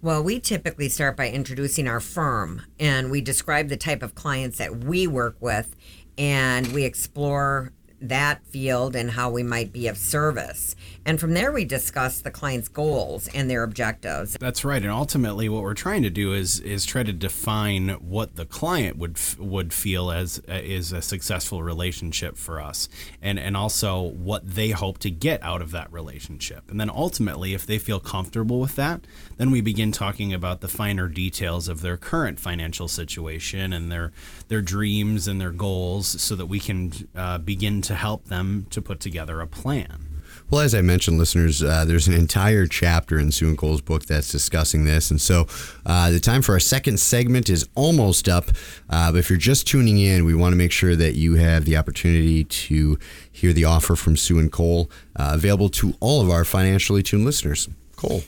Well, 0.00 0.22
we 0.22 0.38
typically 0.38 0.88
start 0.88 1.16
by 1.16 1.28
introducing 1.28 1.88
our 1.88 1.98
firm 1.98 2.62
and 2.78 3.10
we 3.10 3.20
describe 3.20 3.68
the 3.68 3.76
type 3.76 4.02
of 4.02 4.14
clients 4.14 4.58
that 4.58 4.84
we 4.84 5.08
work 5.08 5.36
with 5.40 5.74
and 6.16 6.68
we 6.68 6.84
explore 6.84 7.72
that 8.00 8.44
field 8.46 8.94
and 8.94 9.10
how 9.10 9.30
we 9.30 9.42
might 9.42 9.72
be 9.72 9.88
of 9.88 9.96
service. 9.96 10.76
And 11.04 11.18
from 11.18 11.34
there, 11.34 11.52
we 11.52 11.64
discuss 11.64 12.20
the 12.20 12.30
client's 12.30 12.68
goals 12.68 13.28
and 13.28 13.48
their 13.48 13.62
objectives. 13.62 14.36
That's 14.38 14.64
right. 14.64 14.82
And 14.82 14.90
ultimately, 14.90 15.48
what 15.48 15.62
we're 15.62 15.74
trying 15.74 16.02
to 16.02 16.10
do 16.10 16.34
is 16.34 16.60
is 16.60 16.84
try 16.84 17.02
to 17.02 17.12
define 17.12 17.88
what 18.00 18.36
the 18.36 18.44
client 18.44 18.98
would 18.98 19.18
would 19.38 19.72
feel 19.72 20.10
as 20.10 20.40
uh, 20.48 20.60
is 20.62 20.92
a 20.92 21.00
successful 21.00 21.62
relationship 21.62 22.36
for 22.36 22.60
us, 22.60 22.88
and 23.22 23.38
and 23.38 23.56
also 23.56 24.02
what 24.02 24.46
they 24.46 24.70
hope 24.70 24.98
to 24.98 25.10
get 25.10 25.42
out 25.42 25.62
of 25.62 25.70
that 25.70 25.90
relationship. 25.92 26.70
And 26.70 26.78
then 26.78 26.90
ultimately, 26.90 27.54
if 27.54 27.66
they 27.66 27.78
feel 27.78 28.00
comfortable 28.00 28.60
with 28.60 28.76
that, 28.76 29.06
then 29.38 29.50
we 29.50 29.60
begin 29.60 29.92
talking 29.92 30.34
about 30.34 30.60
the 30.60 30.68
finer 30.68 31.08
details 31.08 31.68
of 31.68 31.80
their 31.80 31.96
current 31.96 32.38
financial 32.38 32.86
situation 32.86 33.72
and 33.72 33.90
their 33.90 34.12
their 34.48 34.62
dreams 34.62 35.26
and 35.26 35.40
their 35.40 35.52
goals, 35.52 36.20
so 36.20 36.36
that 36.36 36.46
we 36.46 36.60
can 36.60 36.92
uh, 37.16 37.38
begin 37.38 37.80
to 37.82 37.87
help 37.94 38.26
them 38.26 38.66
to 38.70 38.82
put 38.82 39.00
together 39.00 39.40
a 39.40 39.46
plan. 39.46 40.08
Well, 40.50 40.62
as 40.62 40.74
I 40.74 40.80
mentioned, 40.80 41.18
listeners, 41.18 41.62
uh, 41.62 41.84
there's 41.84 42.08
an 42.08 42.14
entire 42.14 42.66
chapter 42.66 43.18
in 43.18 43.32
Sue 43.32 43.48
and 43.48 43.58
Cole's 43.58 43.82
book 43.82 44.06
that's 44.06 44.32
discussing 44.32 44.84
this. 44.84 45.10
And 45.10 45.20
so 45.20 45.46
uh, 45.84 46.10
the 46.10 46.20
time 46.20 46.40
for 46.40 46.52
our 46.52 46.60
second 46.60 46.98
segment 47.00 47.50
is 47.50 47.68
almost 47.74 48.28
up. 48.28 48.46
Uh, 48.88 49.12
but 49.12 49.18
if 49.18 49.28
you're 49.28 49.38
just 49.38 49.66
tuning 49.66 49.98
in, 50.00 50.24
we 50.24 50.34
want 50.34 50.54
to 50.54 50.56
make 50.56 50.72
sure 50.72 50.96
that 50.96 51.16
you 51.16 51.34
have 51.34 51.66
the 51.66 51.76
opportunity 51.76 52.44
to 52.44 52.98
hear 53.30 53.52
the 53.52 53.66
offer 53.66 53.94
from 53.94 54.16
Sue 54.16 54.38
and 54.38 54.50
Cole, 54.50 54.90
uh, 55.16 55.32
available 55.34 55.68
to 55.70 55.94
all 56.00 56.22
of 56.22 56.30
our 56.30 56.44
financially 56.44 57.02
tuned 57.02 57.26
listeners. 57.26 57.68
Cole. 57.96 58.22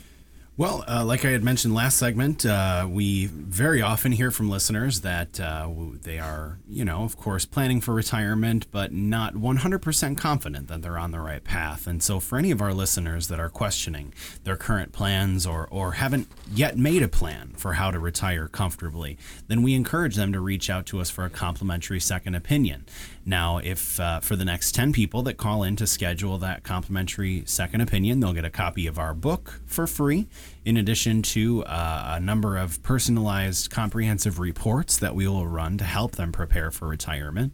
Well, 0.61 0.85
uh, 0.87 1.07
like 1.07 1.25
I 1.25 1.31
had 1.31 1.43
mentioned 1.43 1.73
last 1.73 1.97
segment, 1.97 2.45
uh, 2.45 2.87
we 2.87 3.25
very 3.25 3.81
often 3.81 4.13
hear 4.13 4.31
from 4.31 4.51
listeners 4.51 5.01
that 5.01 5.41
uh, 5.41 5.71
they 6.03 6.19
are, 6.19 6.59
you 6.69 6.85
know, 6.85 7.03
of 7.03 7.17
course, 7.17 7.47
planning 7.47 7.81
for 7.81 7.95
retirement, 7.95 8.67
but 8.71 8.93
not 8.93 9.33
100% 9.33 10.19
confident 10.19 10.69
that 10.69 10.83
they're 10.83 10.99
on 10.99 11.13
the 11.13 11.21
right 11.21 11.43
path. 11.43 11.87
And 11.87 12.03
so, 12.03 12.21
for 12.21 12.37
any 12.37 12.51
of 12.51 12.61
our 12.61 12.75
listeners 12.75 13.29
that 13.29 13.41
are 13.41 13.49
questioning 13.49 14.13
their 14.45 14.55
current 14.55 14.93
plans 14.93 15.47
or, 15.47 15.67
or 15.71 15.93
haven't 15.93 16.29
yet 16.53 16.77
made 16.77 17.03
a 17.03 17.09
plan 17.09 17.55
for 17.57 17.73
how 17.73 17.91
to 17.91 17.99
retire 17.99 18.47
comfortably, 18.47 19.17
then 19.49 19.63
we 19.63 19.73
encourage 19.73 20.17
them 20.17 20.31
to 20.35 20.41
reach 20.41 20.69
out 20.69 20.85
to 20.85 21.01
us 21.01 21.09
for 21.09 21.25
a 21.25 21.31
complimentary 21.31 22.01
second 22.01 22.35
opinion. 22.35 22.85
Now, 23.25 23.59
if 23.59 24.01
uh, 24.01 24.21
for 24.21 24.35
the 24.35 24.47
next 24.47 24.75
10 24.75 24.93
people 24.93 25.23
that 25.23 25.37
call 25.37 25.63
in 25.63 25.77
to 25.77 25.87
schedule 25.87 26.39
that 26.39 26.63
complimentary 26.63 27.43
second 27.47 27.83
opinion, 27.83 28.21
they'll 28.21 28.33
get 28.33 28.47
a 28.47 28.51
copy 28.51 28.87
of 28.87 28.99
our 28.99 29.13
book 29.13 29.61
for 29.67 29.87
free, 29.87 30.27
in 30.65 30.77
addition 30.77 31.21
to 31.23 31.63
uh, 31.65 32.15
a 32.17 32.21
number 32.21 32.57
of 32.57 32.83
personalized 32.83 33.71
comprehensive 33.71 34.39
reports 34.39 34.97
that 34.99 35.15
we 35.15 35.29
will 35.29 35.47
run 35.47 35.77
to 35.79 35.85
help 35.85 36.13
them 36.13 36.33
prepare 36.33 36.71
for 36.71 36.89
retirement. 36.89 37.53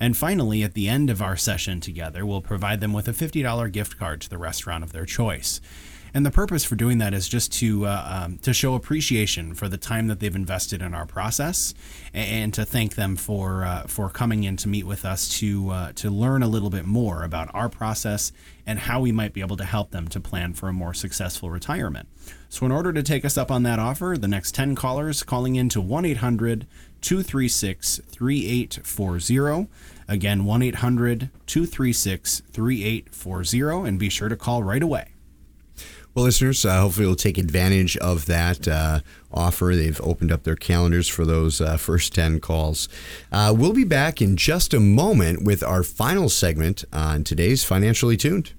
And 0.00 0.16
finally, 0.16 0.62
at 0.62 0.74
the 0.74 0.88
end 0.88 1.10
of 1.10 1.20
our 1.20 1.36
session 1.36 1.80
together, 1.80 2.24
we'll 2.24 2.40
provide 2.40 2.80
them 2.80 2.92
with 2.92 3.06
a 3.06 3.12
$50 3.12 3.70
gift 3.70 3.98
card 3.98 4.22
to 4.22 4.30
the 4.30 4.38
restaurant 4.38 4.82
of 4.82 4.92
their 4.92 5.06
choice. 5.06 5.60
And 6.14 6.26
the 6.26 6.30
purpose 6.30 6.62
for 6.62 6.74
doing 6.74 6.98
that 6.98 7.14
is 7.14 7.26
just 7.26 7.52
to 7.54 7.86
uh, 7.86 8.24
um, 8.24 8.38
to 8.38 8.52
show 8.52 8.74
appreciation 8.74 9.54
for 9.54 9.66
the 9.66 9.78
time 9.78 10.08
that 10.08 10.20
they've 10.20 10.34
invested 10.34 10.82
in 10.82 10.92
our 10.92 11.06
process, 11.06 11.72
and 12.12 12.52
to 12.52 12.66
thank 12.66 12.96
them 12.96 13.16
for 13.16 13.64
uh, 13.64 13.84
for 13.86 14.10
coming 14.10 14.44
in 14.44 14.58
to 14.58 14.68
meet 14.68 14.84
with 14.84 15.06
us 15.06 15.28
to 15.38 15.70
uh, 15.70 15.92
to 15.92 16.10
learn 16.10 16.42
a 16.42 16.48
little 16.48 16.68
bit 16.68 16.84
more 16.84 17.22
about 17.24 17.50
our 17.54 17.70
process 17.70 18.30
and 18.66 18.80
how 18.80 19.00
we 19.00 19.10
might 19.10 19.32
be 19.32 19.40
able 19.40 19.56
to 19.56 19.64
help 19.64 19.90
them 19.90 20.06
to 20.08 20.20
plan 20.20 20.52
for 20.52 20.68
a 20.68 20.72
more 20.72 20.92
successful 20.92 21.50
retirement. 21.50 22.08
So, 22.50 22.66
in 22.66 22.72
order 22.72 22.92
to 22.92 23.02
take 23.02 23.24
us 23.24 23.38
up 23.38 23.50
on 23.50 23.62
that 23.62 23.78
offer, 23.78 24.16
the 24.18 24.28
next 24.28 24.54
10 24.54 24.74
callers 24.74 25.22
calling 25.22 25.56
in 25.56 25.70
to 25.70 25.80
1 25.80 26.04
800 26.04 26.66
236 27.00 28.02
3840. 28.10 29.68
Again, 30.08 30.44
1 30.44 30.62
800 30.62 31.30
236 31.46 32.42
3840, 32.52 33.88
and 33.88 33.98
be 33.98 34.10
sure 34.10 34.28
to 34.28 34.36
call 34.36 34.62
right 34.62 34.82
away. 34.82 35.11
Well, 36.14 36.26
listeners, 36.26 36.66
uh, 36.66 36.78
hopefully 36.82 37.06
you'll 37.06 37.16
take 37.16 37.38
advantage 37.38 37.96
of 37.96 38.26
that 38.26 38.68
uh, 38.68 39.00
offer. 39.32 39.72
They've 39.74 40.00
opened 40.02 40.30
up 40.30 40.42
their 40.42 40.56
calendars 40.56 41.08
for 41.08 41.24
those 41.24 41.58
uh, 41.58 41.78
first 41.78 42.14
10 42.14 42.40
calls. 42.40 42.86
Uh, 43.30 43.54
we'll 43.56 43.72
be 43.72 43.84
back 43.84 44.20
in 44.20 44.36
just 44.36 44.74
a 44.74 44.80
moment 44.80 45.42
with 45.42 45.62
our 45.62 45.82
final 45.82 46.28
segment 46.28 46.84
on 46.92 47.24
today's 47.24 47.64
Financially 47.64 48.18
Tuned. 48.18 48.52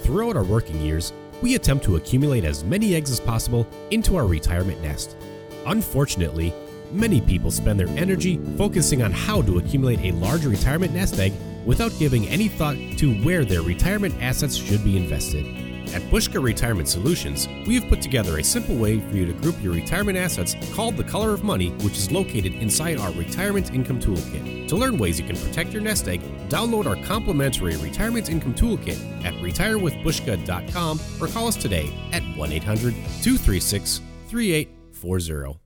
Throughout 0.00 0.36
our 0.36 0.44
working 0.44 0.80
years, 0.80 1.12
we 1.42 1.54
attempt 1.54 1.84
to 1.84 1.96
accumulate 1.96 2.44
as 2.44 2.64
many 2.64 2.94
eggs 2.94 3.10
as 3.10 3.20
possible 3.20 3.68
into 3.90 4.16
our 4.16 4.26
retirement 4.26 4.80
nest. 4.80 5.18
Unfortunately, 5.66 6.54
many 6.92 7.20
people 7.20 7.50
spend 7.50 7.78
their 7.78 7.88
energy 7.88 8.40
focusing 8.56 9.02
on 9.02 9.12
how 9.12 9.42
to 9.42 9.58
accumulate 9.58 10.00
a 10.00 10.16
large 10.16 10.46
retirement 10.46 10.94
nest 10.94 11.18
egg 11.18 11.34
without 11.66 11.92
giving 11.98 12.26
any 12.28 12.48
thought 12.48 12.76
to 12.96 13.12
where 13.22 13.44
their 13.44 13.60
retirement 13.60 14.14
assets 14.22 14.56
should 14.56 14.82
be 14.82 14.96
invested. 14.96 15.65
At 15.94 16.02
Buska 16.10 16.42
Retirement 16.42 16.88
Solutions, 16.88 17.48
we 17.66 17.74
have 17.76 17.88
put 17.88 18.02
together 18.02 18.38
a 18.38 18.44
simple 18.44 18.76
way 18.76 19.00
for 19.00 19.16
you 19.16 19.24
to 19.26 19.32
group 19.34 19.62
your 19.62 19.72
retirement 19.72 20.18
assets 20.18 20.54
called 20.74 20.96
the 20.96 21.04
Color 21.04 21.32
of 21.32 21.44
Money, 21.44 21.70
which 21.82 21.96
is 21.96 22.10
located 22.10 22.54
inside 22.54 22.98
our 22.98 23.12
Retirement 23.12 23.72
Income 23.72 24.00
Toolkit. 24.00 24.68
To 24.68 24.76
learn 24.76 24.98
ways 24.98 25.18
you 25.18 25.26
can 25.26 25.36
protect 25.36 25.72
your 25.72 25.82
nest 25.82 26.08
egg, 26.08 26.20
download 26.48 26.86
our 26.86 27.02
complimentary 27.04 27.76
Retirement 27.76 28.28
Income 28.28 28.54
Toolkit 28.54 29.24
at 29.24 29.34
retirewithbuska.com 29.34 31.00
or 31.20 31.28
call 31.28 31.48
us 31.48 31.56
today 31.56 31.92
at 32.12 32.22
1 32.36 32.52
800 32.52 32.92
236 33.22 34.00
3840. 34.28 35.60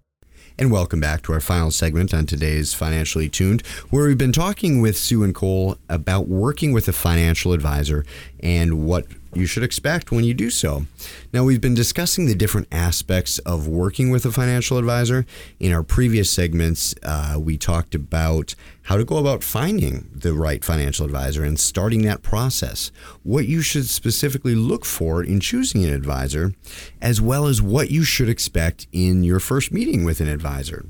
And 0.59 0.70
welcome 0.70 1.00
back 1.00 1.22
to 1.22 1.33
our 1.33 1.40
final 1.40 1.70
segment 1.70 2.12
on 2.12 2.26
today's 2.26 2.74
Financially 2.74 3.30
Tuned, 3.30 3.66
where 3.88 4.06
we've 4.06 4.18
been 4.18 4.30
talking 4.30 4.83
with 4.83 4.96
Sue 4.96 5.24
and 5.24 5.35
Cole 5.35 5.78
about 5.88 6.28
working 6.28 6.72
with 6.72 6.87
a 6.87 6.92
financial 6.92 7.54
advisor 7.54 8.04
and 8.40 8.85
what 8.85 9.06
you 9.32 9.46
should 9.46 9.62
expect 9.62 10.10
when 10.10 10.24
you 10.24 10.34
do 10.34 10.50
so. 10.50 10.86
Now, 11.32 11.44
we've 11.44 11.60
been 11.60 11.74
discussing 11.74 12.26
the 12.26 12.34
different 12.34 12.68
aspects 12.72 13.38
of 13.40 13.68
working 13.68 14.10
with 14.10 14.24
a 14.26 14.32
financial 14.32 14.78
advisor. 14.78 15.24
In 15.58 15.72
our 15.72 15.82
previous 15.82 16.30
segments, 16.30 16.94
uh, 17.02 17.36
we 17.38 17.56
talked 17.56 17.94
about 17.94 18.54
how 18.82 18.96
to 18.96 19.04
go 19.04 19.18
about 19.18 19.44
finding 19.44 20.10
the 20.12 20.34
right 20.34 20.64
financial 20.64 21.06
advisor 21.06 21.44
and 21.44 21.60
starting 21.60 22.02
that 22.02 22.22
process, 22.22 22.90
what 23.22 23.46
you 23.46 23.62
should 23.62 23.88
specifically 23.88 24.54
look 24.54 24.84
for 24.84 25.22
in 25.22 25.38
choosing 25.38 25.84
an 25.84 25.92
advisor, 25.92 26.52
as 27.00 27.20
well 27.20 27.46
as 27.46 27.62
what 27.62 27.90
you 27.90 28.02
should 28.02 28.28
expect 28.28 28.86
in 28.92 29.22
your 29.22 29.38
first 29.38 29.72
meeting 29.72 30.04
with 30.04 30.20
an 30.20 30.28
advisor. 30.28 30.86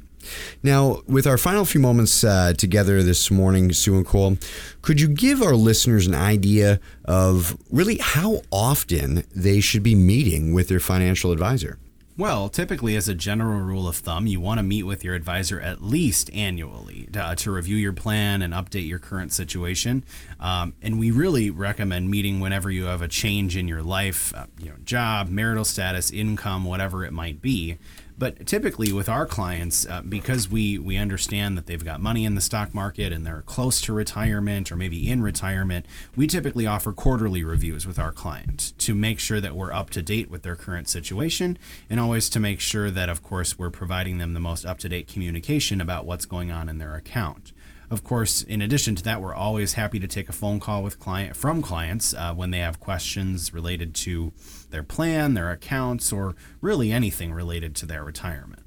Now, 0.63 1.03
with 1.07 1.27
our 1.27 1.39
final 1.39 1.65
few 1.65 1.81
moments 1.81 2.25
uh, 2.25 2.55
together 2.57 3.03
this 3.03 3.31
morning, 3.31 3.73
Sue 3.73 3.97
and 3.97 4.07
Cole, 4.07 4.37
could 4.83 5.01
you 5.01 5.09
give 5.09 5.43
our 5.43 5.55
listeners 5.55 6.07
an 6.07 6.15
idea 6.15 6.81
of 7.05 7.57
really 7.71 7.99
how 7.99 8.43
often 8.51 9.25
they 9.35 9.61
should 9.61 9.83
be 9.83 9.95
meeting 9.95 10.53
with 10.53 10.69
their 10.69 10.81
financial 10.81 11.33
advisor? 11.33 11.79
Well, 12.21 12.51
typically, 12.51 12.97
as 12.97 13.09
a 13.09 13.15
general 13.15 13.61
rule 13.61 13.89
of 13.89 13.97
thumb, 13.97 14.27
you 14.27 14.41
want 14.43 14.59
to 14.59 14.63
meet 14.63 14.83
with 14.83 15.03
your 15.03 15.15
advisor 15.15 15.59
at 15.59 15.83
least 15.83 16.31
annually 16.35 17.09
to, 17.15 17.19
uh, 17.19 17.35
to 17.37 17.51
review 17.51 17.77
your 17.77 17.95
plan 17.95 18.43
and 18.43 18.53
update 18.53 18.87
your 18.87 18.99
current 18.99 19.33
situation. 19.33 20.05
Um, 20.39 20.75
and 20.83 21.01
we 21.01 21.11
really 21.13 21.49
recommend 21.49 22.11
meeting 22.11 22.39
whenever 22.39 22.71
you 22.71 22.85
have 22.85 23.01
a 23.01 23.09
change 23.09 23.57
in 23.57 23.69
your 23.69 23.83
life, 23.83 24.35
uh, 24.35 24.45
you 24.59 24.69
know, 24.69 24.77
job, 24.85 25.31
marital 25.31 25.65
status, 25.65 26.11
income, 26.11 26.67
whatever 26.67 27.07
it 27.07 27.13
might 27.15 27.41
be. 27.41 27.79
But 28.21 28.47
typically, 28.47 28.93
with 28.93 29.09
our 29.09 29.25
clients, 29.25 29.87
uh, 29.87 30.03
because 30.03 30.51
we 30.51 30.79
we 30.79 30.99
understand 30.99 31.57
that 31.57 31.65
they've 31.65 31.83
got 31.83 32.03
money 32.03 32.27
in 32.27 32.35
the 32.35 32.43
stock 32.43 32.75
market 32.75 33.15
and 33.15 33.27
they're 33.27 33.41
close 33.47 33.81
to 33.81 33.95
retirement 33.95 34.71
or 34.71 34.77
maybe 34.77 35.11
in 35.11 35.23
retirement, 35.23 35.87
we 36.15 36.27
typically 36.27 36.67
offer 36.67 36.93
quarterly 36.93 37.43
reviews 37.43 37.87
with 37.87 37.99
our 37.99 38.13
clients 38.13 38.73
to 38.73 38.95
make 38.95 39.21
sure 39.21 39.41
that 39.41 39.57
we're 39.57 39.73
up 39.73 39.89
to 39.89 40.03
date 40.03 40.31
with 40.31 40.43
their 40.43 40.55
current 40.55 40.87
situation, 40.87 41.57
and 41.89 41.99
always 41.99 42.29
to 42.29 42.39
make 42.39 42.61
sure 42.61 42.91
that, 42.91 43.09
of 43.09 43.23
course, 43.23 43.59
we're 43.59 43.71
providing 43.71 44.19
them 44.19 44.35
the 44.35 44.41
most 44.41 44.67
up 44.67 44.79
to 44.81 44.91
date 44.91 45.09
communication 45.09 45.81
about 45.81 46.05
what's 46.05 46.27
going 46.27 46.51
on 46.51 46.69
in 46.69 46.77
their 46.77 46.95
account. 46.95 47.55
Of 47.91 48.05
course, 48.05 48.43
in 48.43 48.63
addition 48.63 48.95
to 48.95 49.03
that, 49.03 49.21
we're 49.21 49.35
always 49.35 49.73
happy 49.73 49.99
to 49.99 50.07
take 50.07 50.29
a 50.29 50.33
phone 50.33 50.61
call 50.61 50.85
with 50.85 51.01
client 51.01 51.35
from 51.35 51.61
clients 51.61 52.15
uh, 52.15 52.33
when 52.33 52.53
they 52.53 52.61
have 52.61 52.79
questions 52.79 53.53
related 53.53 53.95
to 53.97 54.33
their 54.71 54.85
plan, 54.85 55.35
their 55.35 55.51
accounts, 55.51 56.13
or 56.13 56.37
really 56.61 56.93
anything 56.93 57.33
related 57.33 57.75
to 57.77 57.87
their 57.87 58.05
retirement. 58.05 58.63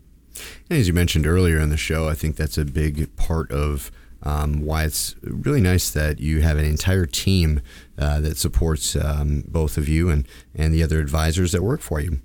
And 0.69 0.77
as 0.77 0.87
you 0.87 0.93
mentioned 0.93 1.25
earlier 1.25 1.57
in 1.57 1.69
the 1.69 1.77
show, 1.77 2.09
I 2.09 2.15
think 2.15 2.35
that's 2.35 2.57
a 2.57 2.65
big 2.65 3.15
part 3.15 3.49
of 3.49 3.91
um, 4.23 4.65
why 4.65 4.85
it's 4.85 5.15
really 5.21 5.61
nice 5.61 5.89
that 5.91 6.19
you 6.19 6.41
have 6.41 6.57
an 6.57 6.65
entire 6.65 7.05
team 7.05 7.61
uh, 7.97 8.21
that 8.21 8.37
supports 8.37 8.95
um, 8.95 9.43
both 9.47 9.77
of 9.77 9.87
you 9.87 10.09
and, 10.09 10.27
and 10.55 10.73
the 10.73 10.81
other 10.81 10.99
advisors 10.99 11.51
that 11.51 11.61
work 11.61 11.81
for 11.81 11.99
you. 11.99 12.19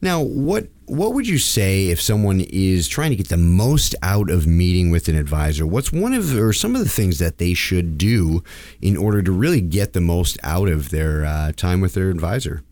Now, 0.00 0.22
what 0.22 0.68
what 0.86 1.14
would 1.14 1.28
you 1.28 1.38
say 1.38 1.88
if 1.88 2.00
someone 2.00 2.40
is 2.40 2.88
trying 2.88 3.10
to 3.10 3.16
get 3.16 3.28
the 3.28 3.36
most 3.36 3.94
out 4.02 4.28
of 4.28 4.46
meeting 4.46 4.90
with 4.90 5.06
an 5.06 5.14
advisor? 5.14 5.64
What's 5.64 5.92
one 5.92 6.14
of 6.14 6.36
or 6.36 6.52
some 6.52 6.74
of 6.74 6.82
the 6.82 6.88
things 6.88 7.20
that 7.20 7.38
they 7.38 7.54
should 7.54 7.96
do 7.96 8.42
in 8.82 8.96
order 8.96 9.22
to 9.22 9.30
really 9.30 9.60
get 9.60 9.92
the 9.92 10.00
most 10.00 10.36
out 10.42 10.68
of 10.68 10.90
their 10.90 11.24
uh, 11.24 11.52
time 11.52 11.80
with 11.80 11.94
their 11.94 12.10
advisor? 12.10 12.64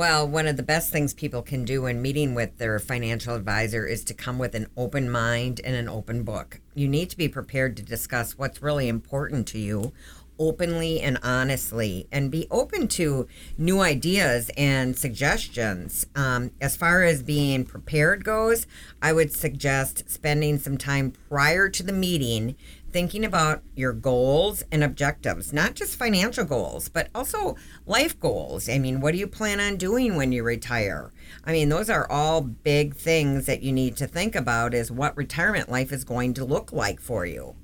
Well, 0.00 0.26
one 0.26 0.46
of 0.46 0.56
the 0.56 0.62
best 0.62 0.90
things 0.90 1.12
people 1.12 1.42
can 1.42 1.66
do 1.66 1.82
when 1.82 2.00
meeting 2.00 2.34
with 2.34 2.56
their 2.56 2.78
financial 2.78 3.34
advisor 3.34 3.86
is 3.86 4.02
to 4.04 4.14
come 4.14 4.38
with 4.38 4.54
an 4.54 4.66
open 4.74 5.10
mind 5.10 5.60
and 5.62 5.76
an 5.76 5.90
open 5.90 6.22
book. 6.22 6.62
You 6.74 6.88
need 6.88 7.10
to 7.10 7.18
be 7.18 7.28
prepared 7.28 7.76
to 7.76 7.82
discuss 7.82 8.38
what's 8.38 8.62
really 8.62 8.88
important 8.88 9.46
to 9.48 9.58
you 9.58 9.92
openly 10.38 11.00
and 11.00 11.18
honestly 11.22 12.08
and 12.10 12.30
be 12.30 12.46
open 12.50 12.88
to 12.88 13.28
new 13.58 13.80
ideas 13.80 14.50
and 14.56 14.96
suggestions. 14.96 16.06
Um, 16.16 16.50
as 16.62 16.76
far 16.76 17.02
as 17.02 17.22
being 17.22 17.66
prepared 17.66 18.24
goes, 18.24 18.66
I 19.02 19.12
would 19.12 19.34
suggest 19.34 20.08
spending 20.10 20.58
some 20.58 20.78
time 20.78 21.12
prior 21.28 21.68
to 21.68 21.82
the 21.82 21.92
meeting 21.92 22.56
thinking 22.92 23.24
about 23.24 23.62
your 23.74 23.92
goals 23.92 24.62
and 24.72 24.82
objectives, 24.82 25.52
not 25.52 25.74
just 25.74 25.96
financial 25.96 26.44
goals, 26.44 26.88
but 26.88 27.08
also 27.14 27.56
life 27.86 28.18
goals. 28.18 28.68
I 28.68 28.78
mean, 28.78 29.00
what 29.00 29.12
do 29.12 29.18
you 29.18 29.26
plan 29.26 29.60
on 29.60 29.76
doing 29.76 30.16
when 30.16 30.32
you 30.32 30.42
retire? 30.42 31.12
I 31.44 31.52
mean, 31.52 31.68
those 31.68 31.88
are 31.90 32.10
all 32.10 32.40
big 32.40 32.94
things 32.96 33.46
that 33.46 33.62
you 33.62 33.72
need 33.72 33.96
to 33.96 34.06
think 34.06 34.34
about 34.34 34.74
is 34.74 34.90
what 34.90 35.16
retirement 35.16 35.70
life 35.70 35.92
is 35.92 36.04
going 36.04 36.34
to 36.34 36.44
look 36.44 36.72
like 36.72 37.00
for 37.00 37.24
you. 37.26 37.54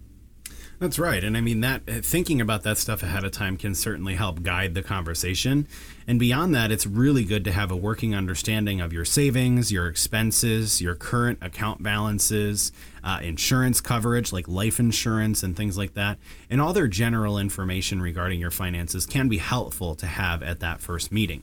That's 0.79 0.99
right. 0.99 1.25
And 1.25 1.39
I 1.39 1.41
mean 1.41 1.63
that 1.63 1.83
uh, 1.89 2.01
thinking 2.03 2.39
about 2.39 2.63
that 2.65 2.77
stuff 2.77 3.03
ahead 3.03 3.25
of 3.25 3.33
time 3.33 3.57
can 3.57 3.75
certainly 3.75 4.15
help 4.15 4.43
guide 4.43 4.75
the 4.75 4.83
conversation. 4.83 5.67
And 6.07 6.19
beyond 6.19 6.55
that, 6.55 6.71
it's 6.71 6.87
really 6.87 7.25
good 7.25 7.45
to 7.45 7.53
have 7.53 7.71
a 7.71 7.77
working 7.77 8.15
understanding 8.15 8.83
of 8.83 8.93
your 8.93 9.07
savings, 9.07 9.73
your 9.73 9.89
expenses, 9.89 10.83
your 10.83 10.95
current 10.95 11.39
account 11.41 11.83
balances, 11.83 12.73
uh, 13.03 13.21
insurance 13.23 13.81
coverage 13.81 14.35
like 14.35 14.49
life 14.49 14.79
insurance 14.79 15.43
and 15.43 15.57
things 15.57 15.79
like 15.79 15.95
that. 15.95 16.19
And 16.51 16.61
all 16.61 16.75
their 16.75 16.89
general 16.89 17.39
information 17.39 18.03
regarding 18.03 18.39
your 18.39 18.51
finances 18.51 19.07
can 19.07 19.29
be 19.29 19.39
helpful 19.39 19.95
to 19.95 20.07
have 20.07 20.43
at 20.43 20.61
that 20.61 20.83
first 20.83 21.11
meeting. 21.11 21.43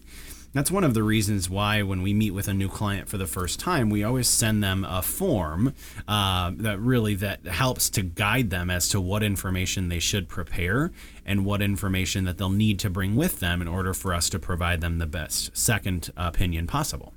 That's 0.53 0.69
one 0.69 0.83
of 0.83 0.93
the 0.93 1.01
reasons 1.01 1.49
why 1.49 1.81
when 1.81 2.03
we 2.03 2.13
meet 2.13 2.31
with 2.31 2.47
a 2.47 2.53
new 2.53 2.69
client 2.69 3.09
for 3.09 3.17
the 3.17 3.25
first 3.25 3.59
time, 3.59 3.89
we 3.89 4.03
always 4.03 4.27
send 4.27 4.63
them 4.63 4.85
a 4.87 5.01
form 5.01 5.73
uh, 6.07 6.51
that 6.57 6.79
really 6.79 7.15
that 7.15 7.45
helps 7.47 7.89
to 7.91 8.03
guide 8.03 8.51
them 8.51 8.69
as 8.69 8.87
to 8.89 9.01
what 9.01 9.23
information 9.23 9.89
they 9.89 9.97
should 9.97 10.29
prepare 10.29 10.91
and 11.25 11.43
what 11.43 11.63
information 11.63 12.25
that 12.25 12.37
they'll 12.37 12.49
need 12.49 12.77
to 12.79 12.89
bring 12.91 13.15
with 13.15 13.39
them 13.39 13.63
in 13.63 13.67
order 13.67 13.95
for 13.95 14.13
us 14.13 14.29
to 14.29 14.37
provide 14.37 14.81
them 14.81 14.99
the 14.99 15.07
best 15.07 15.57
second 15.57 16.11
opinion 16.15 16.67
possible. 16.67 17.13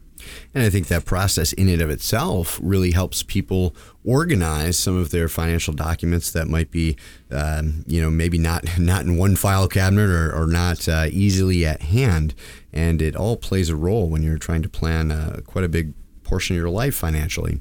And 0.54 0.64
I 0.64 0.70
think 0.70 0.88
that 0.88 1.04
process 1.04 1.52
in 1.52 1.68
and 1.68 1.82
of 1.82 1.90
itself 1.90 2.58
really 2.62 2.92
helps 2.92 3.22
people 3.22 3.74
organize 4.04 4.78
some 4.78 4.96
of 4.96 5.10
their 5.10 5.28
financial 5.28 5.74
documents 5.74 6.30
that 6.32 6.48
might 6.48 6.70
be, 6.70 6.96
um, 7.30 7.84
you 7.86 8.00
know, 8.00 8.10
maybe 8.10 8.38
not 8.38 8.78
not 8.78 9.02
in 9.02 9.16
one 9.16 9.36
file 9.36 9.68
cabinet 9.68 10.10
or, 10.10 10.32
or 10.32 10.46
not 10.46 10.88
uh, 10.88 11.06
easily 11.10 11.66
at 11.66 11.82
hand. 11.82 12.34
And 12.76 13.00
it 13.00 13.16
all 13.16 13.36
plays 13.36 13.70
a 13.70 13.76
role 13.76 14.08
when 14.08 14.22
you're 14.22 14.38
trying 14.38 14.62
to 14.62 14.68
plan 14.68 15.10
uh, 15.10 15.40
quite 15.46 15.64
a 15.64 15.68
big 15.68 15.94
portion 16.24 16.54
of 16.54 16.60
your 16.60 16.68
life 16.68 16.94
financially. 16.94 17.60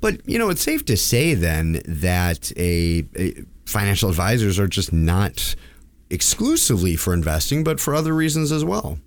But 0.00 0.28
you 0.28 0.38
know, 0.38 0.50
it's 0.50 0.62
safe 0.62 0.84
to 0.86 0.96
say 0.96 1.34
then 1.34 1.80
that 1.86 2.52
a, 2.56 3.06
a 3.16 3.44
financial 3.64 4.10
advisors 4.10 4.58
are 4.58 4.68
just 4.68 4.92
not 4.92 5.54
exclusively 6.10 6.96
for 6.96 7.14
investing, 7.14 7.64
but 7.64 7.80
for 7.80 7.94
other 7.94 8.14
reasons 8.14 8.52
as 8.52 8.64
well. 8.64 8.98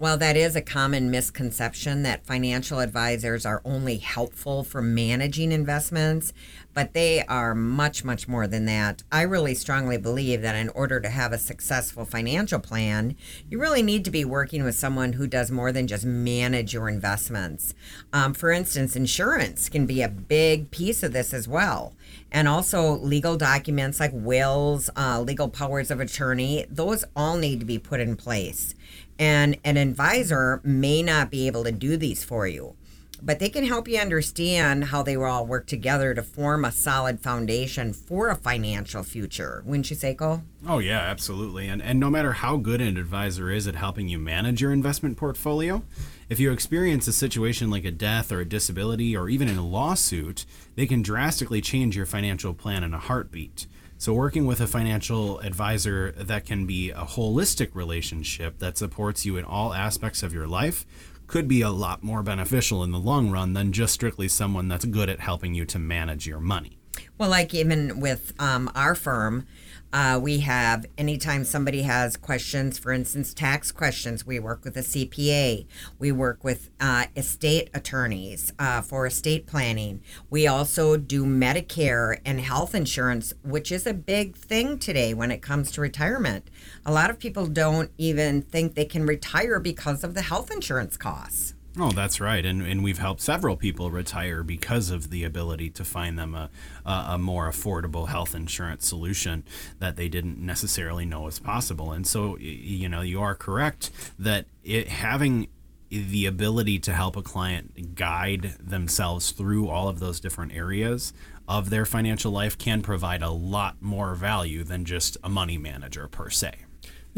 Well, 0.00 0.16
that 0.18 0.36
is 0.36 0.54
a 0.54 0.62
common 0.62 1.10
misconception 1.10 2.04
that 2.04 2.24
financial 2.24 2.78
advisors 2.78 3.44
are 3.44 3.60
only 3.64 3.96
helpful 3.96 4.62
for 4.62 4.80
managing 4.80 5.50
investments, 5.50 6.32
but 6.72 6.92
they 6.92 7.24
are 7.24 7.52
much, 7.52 8.04
much 8.04 8.28
more 8.28 8.46
than 8.46 8.64
that. 8.66 9.02
I 9.10 9.22
really 9.22 9.56
strongly 9.56 9.98
believe 9.98 10.40
that 10.42 10.54
in 10.54 10.68
order 10.68 11.00
to 11.00 11.08
have 11.08 11.32
a 11.32 11.38
successful 11.38 12.04
financial 12.04 12.60
plan, 12.60 13.16
you 13.50 13.58
really 13.58 13.82
need 13.82 14.04
to 14.04 14.12
be 14.12 14.24
working 14.24 14.62
with 14.62 14.76
someone 14.76 15.14
who 15.14 15.26
does 15.26 15.50
more 15.50 15.72
than 15.72 15.88
just 15.88 16.04
manage 16.04 16.72
your 16.72 16.88
investments. 16.88 17.74
Um, 18.12 18.34
for 18.34 18.52
instance, 18.52 18.94
insurance 18.94 19.68
can 19.68 19.84
be 19.84 20.02
a 20.02 20.08
big 20.08 20.70
piece 20.70 21.02
of 21.02 21.12
this 21.12 21.34
as 21.34 21.48
well. 21.48 21.92
And 22.30 22.46
also, 22.46 22.92
legal 22.98 23.36
documents 23.36 23.98
like 23.98 24.12
wills, 24.14 24.90
uh, 24.96 25.20
legal 25.20 25.48
powers 25.48 25.90
of 25.90 25.98
attorney, 25.98 26.66
those 26.70 27.04
all 27.16 27.36
need 27.36 27.58
to 27.58 27.66
be 27.66 27.80
put 27.80 27.98
in 27.98 28.14
place. 28.14 28.76
And 29.18 29.58
an 29.64 29.76
advisor 29.76 30.60
may 30.62 31.02
not 31.02 31.30
be 31.30 31.46
able 31.46 31.64
to 31.64 31.72
do 31.72 31.96
these 31.96 32.22
for 32.22 32.46
you, 32.46 32.76
but 33.20 33.40
they 33.40 33.48
can 33.48 33.66
help 33.66 33.88
you 33.88 33.98
understand 33.98 34.84
how 34.84 35.02
they 35.02 35.16
will 35.16 35.24
all 35.24 35.44
work 35.44 35.66
together 35.66 36.14
to 36.14 36.22
form 36.22 36.64
a 36.64 36.70
solid 36.70 37.20
foundation 37.20 37.92
for 37.92 38.28
a 38.28 38.36
financial 38.36 39.02
future. 39.02 39.62
Wouldn't 39.66 39.90
you 39.90 39.96
say, 39.96 40.14
Cole? 40.14 40.42
Oh, 40.66 40.78
yeah, 40.78 41.00
absolutely. 41.00 41.66
And, 41.66 41.82
and 41.82 41.98
no 41.98 42.10
matter 42.10 42.34
how 42.34 42.56
good 42.58 42.80
an 42.80 42.96
advisor 42.96 43.50
is 43.50 43.66
at 43.66 43.74
helping 43.74 44.08
you 44.08 44.20
manage 44.20 44.60
your 44.60 44.72
investment 44.72 45.16
portfolio, 45.16 45.82
if 46.28 46.38
you 46.38 46.52
experience 46.52 47.08
a 47.08 47.12
situation 47.12 47.70
like 47.70 47.84
a 47.84 47.90
death 47.90 48.30
or 48.30 48.40
a 48.40 48.48
disability 48.48 49.16
or 49.16 49.28
even 49.28 49.48
in 49.48 49.58
a 49.58 49.66
lawsuit, 49.66 50.46
they 50.76 50.86
can 50.86 51.02
drastically 51.02 51.60
change 51.60 51.96
your 51.96 52.06
financial 52.06 52.54
plan 52.54 52.84
in 52.84 52.94
a 52.94 52.98
heartbeat. 52.98 53.66
So, 54.00 54.14
working 54.14 54.46
with 54.46 54.60
a 54.60 54.68
financial 54.68 55.40
advisor 55.40 56.12
that 56.12 56.46
can 56.46 56.66
be 56.66 56.90
a 56.90 57.02
holistic 57.02 57.74
relationship 57.74 58.60
that 58.60 58.78
supports 58.78 59.26
you 59.26 59.36
in 59.36 59.44
all 59.44 59.74
aspects 59.74 60.22
of 60.22 60.32
your 60.32 60.46
life 60.46 60.86
could 61.26 61.48
be 61.48 61.62
a 61.62 61.70
lot 61.70 62.04
more 62.04 62.22
beneficial 62.22 62.84
in 62.84 62.92
the 62.92 62.98
long 62.98 63.28
run 63.28 63.54
than 63.54 63.72
just 63.72 63.92
strictly 63.92 64.28
someone 64.28 64.68
that's 64.68 64.84
good 64.84 65.08
at 65.08 65.18
helping 65.18 65.52
you 65.52 65.64
to 65.64 65.80
manage 65.80 66.28
your 66.28 66.38
money. 66.38 66.78
Well, 67.18 67.28
like 67.28 67.52
even 67.52 67.98
with 67.98 68.32
um, 68.38 68.70
our 68.76 68.94
firm, 68.94 69.48
uh, 69.92 70.18
we 70.22 70.40
have 70.40 70.86
anytime 70.98 71.44
somebody 71.44 71.82
has 71.82 72.16
questions, 72.16 72.78
for 72.78 72.92
instance, 72.92 73.32
tax 73.32 73.72
questions, 73.72 74.26
we 74.26 74.38
work 74.38 74.64
with 74.64 74.76
a 74.76 74.80
CPA. 74.80 75.66
We 75.98 76.12
work 76.12 76.44
with 76.44 76.70
uh, 76.80 77.06
estate 77.16 77.70
attorneys 77.72 78.52
uh, 78.58 78.82
for 78.82 79.06
estate 79.06 79.46
planning. 79.46 80.02
We 80.28 80.46
also 80.46 80.96
do 80.96 81.24
Medicare 81.24 82.18
and 82.24 82.40
health 82.40 82.74
insurance, 82.74 83.32
which 83.42 83.72
is 83.72 83.86
a 83.86 83.94
big 83.94 84.36
thing 84.36 84.78
today 84.78 85.14
when 85.14 85.30
it 85.30 85.42
comes 85.42 85.70
to 85.72 85.80
retirement. 85.80 86.50
A 86.84 86.92
lot 86.92 87.10
of 87.10 87.18
people 87.18 87.46
don't 87.46 87.90
even 87.96 88.42
think 88.42 88.74
they 88.74 88.84
can 88.84 89.06
retire 89.06 89.58
because 89.58 90.04
of 90.04 90.14
the 90.14 90.22
health 90.22 90.50
insurance 90.50 90.96
costs. 90.96 91.54
Oh, 91.80 91.92
that's 91.92 92.20
right, 92.20 92.44
and 92.44 92.60
and 92.62 92.82
we've 92.82 92.98
helped 92.98 93.20
several 93.20 93.56
people 93.56 93.92
retire 93.92 94.42
because 94.42 94.90
of 94.90 95.10
the 95.10 95.22
ability 95.22 95.70
to 95.70 95.84
find 95.84 96.18
them 96.18 96.34
a 96.34 96.50
a, 96.84 97.18
more 97.18 97.48
affordable 97.48 98.08
health 98.08 98.34
insurance 98.34 98.88
solution 98.88 99.44
that 99.78 99.94
they 99.94 100.08
didn't 100.08 100.38
necessarily 100.38 101.04
know 101.04 101.22
was 101.22 101.38
possible. 101.38 101.92
And 101.92 102.04
so, 102.06 102.36
you 102.38 102.88
know, 102.88 103.02
you 103.02 103.20
are 103.20 103.36
correct 103.36 103.90
that 104.18 104.46
it 104.64 104.88
having 104.88 105.48
the 105.90 106.26
ability 106.26 106.80
to 106.80 106.92
help 106.92 107.16
a 107.16 107.22
client 107.22 107.94
guide 107.94 108.56
themselves 108.60 109.30
through 109.30 109.68
all 109.68 109.88
of 109.88 110.00
those 110.00 110.20
different 110.20 110.52
areas 110.54 111.12
of 111.48 111.70
their 111.70 111.86
financial 111.86 112.32
life 112.32 112.58
can 112.58 112.82
provide 112.82 113.22
a 113.22 113.30
lot 113.30 113.80
more 113.80 114.14
value 114.14 114.64
than 114.64 114.84
just 114.84 115.16
a 115.22 115.28
money 115.28 115.56
manager 115.56 116.08
per 116.08 116.28
se. 116.28 116.54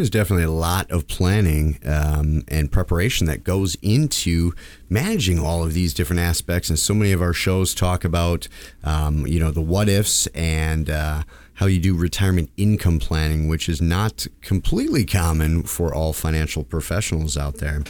There's 0.01 0.09
definitely 0.09 0.45
a 0.45 0.51
lot 0.51 0.91
of 0.91 1.07
planning 1.09 1.79
um, 1.85 2.43
and 2.49 2.73
preparation 2.73 3.27
that 3.27 3.45
goes 3.45 3.77
into 3.83 4.55
managing 4.89 5.39
all 5.39 5.63
of 5.63 5.75
these 5.75 5.93
different 5.93 6.21
aspects. 6.21 6.71
And 6.71 6.79
so 6.79 6.95
many 6.95 7.13
of 7.13 7.21
our 7.21 7.35
shows 7.35 7.75
talk 7.75 8.03
about, 8.03 8.49
um, 8.83 9.27
you 9.27 9.39
know, 9.39 9.51
the 9.51 9.61
what 9.61 9.91
ifs 9.91 10.27
and 10.29 10.89
uh, 10.89 11.25
how 11.53 11.67
you 11.67 11.79
do 11.79 11.95
retirement 11.95 12.49
income 12.57 12.99
planning, 12.99 13.47
which 13.47 13.69
is 13.69 13.83
not 13.83 14.27
completely 14.41 15.05
common 15.05 15.65
for 15.65 15.95
all 15.95 16.15
financial 16.15 16.65
professionals 16.65 17.37
out 17.37 17.59
there. 17.59 17.83